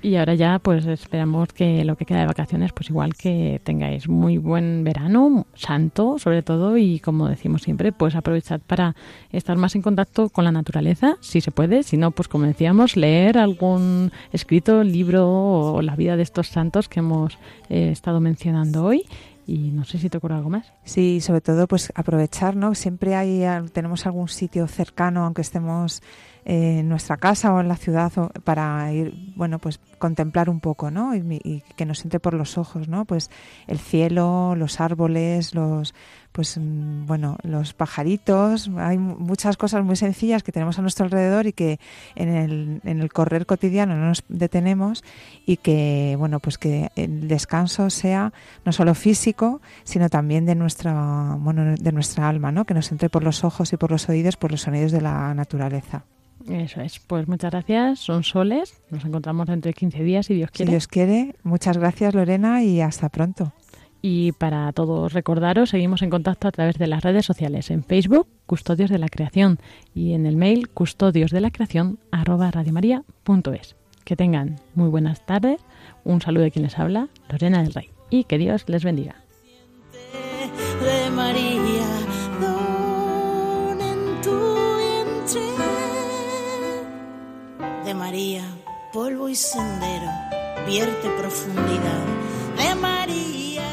[0.05, 4.07] Y ahora ya, pues esperamos que lo que queda de vacaciones, pues igual que tengáis
[4.07, 8.95] muy buen verano, santo sobre todo, y como decimos siempre, pues aprovechad para
[9.32, 12.97] estar más en contacto con la naturaleza, si se puede, si no, pues como decíamos,
[12.97, 17.39] leer algún escrito, libro o la vida de estos santos que hemos
[17.70, 19.07] eh, estado mencionando hoy
[19.45, 20.73] y no sé si te ocurre algo más.
[20.83, 22.75] Sí, sobre todo pues aprovechar, ¿no?
[22.75, 26.01] Siempre hay tenemos algún sitio cercano, aunque estemos
[26.45, 28.11] en nuestra casa o en la ciudad
[28.43, 31.15] para ir, bueno, pues contemplar un poco, ¿no?
[31.15, 33.05] Y, que nos entre por los ojos, ¿no?
[33.05, 33.31] Pues
[33.65, 35.95] el cielo, los árboles, los,
[36.31, 41.47] pues mm, bueno, los pajaritos, hay muchas cosas muy sencillas que tenemos a nuestro alrededor
[41.47, 41.79] y que
[42.13, 45.03] en el, en el correr cotidiano no nos detenemos
[45.47, 48.33] y que, bueno, pues que el descanso sea
[48.65, 52.65] no solo físico, sino también de nuestra, bueno, de nuestra alma, ¿no?
[52.65, 55.33] Que nos entre por los ojos y por los oídos, por los sonidos de la
[55.33, 56.03] naturaleza.
[56.49, 56.99] Eso es.
[56.99, 57.99] Pues muchas gracias.
[57.99, 58.81] Son soles.
[58.89, 60.69] Nos encontramos dentro de 15 días, si Dios quiere.
[60.69, 61.35] Si Dios quiere.
[61.43, 63.53] Muchas gracias, Lorena, y hasta pronto.
[64.01, 67.71] Y para todos recordaros, seguimos en contacto a través de las redes sociales.
[67.71, 69.57] En Facebook, Custodios de la Creación.
[69.95, 73.75] Y en el mail, custodios de la creación, arroba radiomaria.es.
[74.03, 75.59] Que tengan muy buenas tardes.
[76.03, 77.89] Un saludo de quien les habla, Lorena del Rey.
[78.11, 79.15] Y que Dios les bendiga.
[81.15, 82.05] María,
[88.93, 90.12] polvo y sendero,
[90.68, 92.06] vierte profundidad.
[92.56, 93.64] De María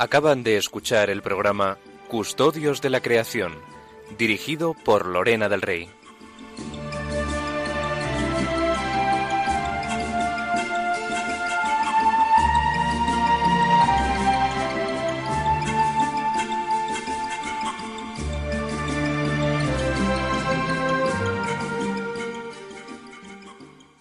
[0.00, 3.52] Acaban de escuchar el programa Custodios de la Creación,
[4.16, 5.90] dirigido por Lorena del Rey.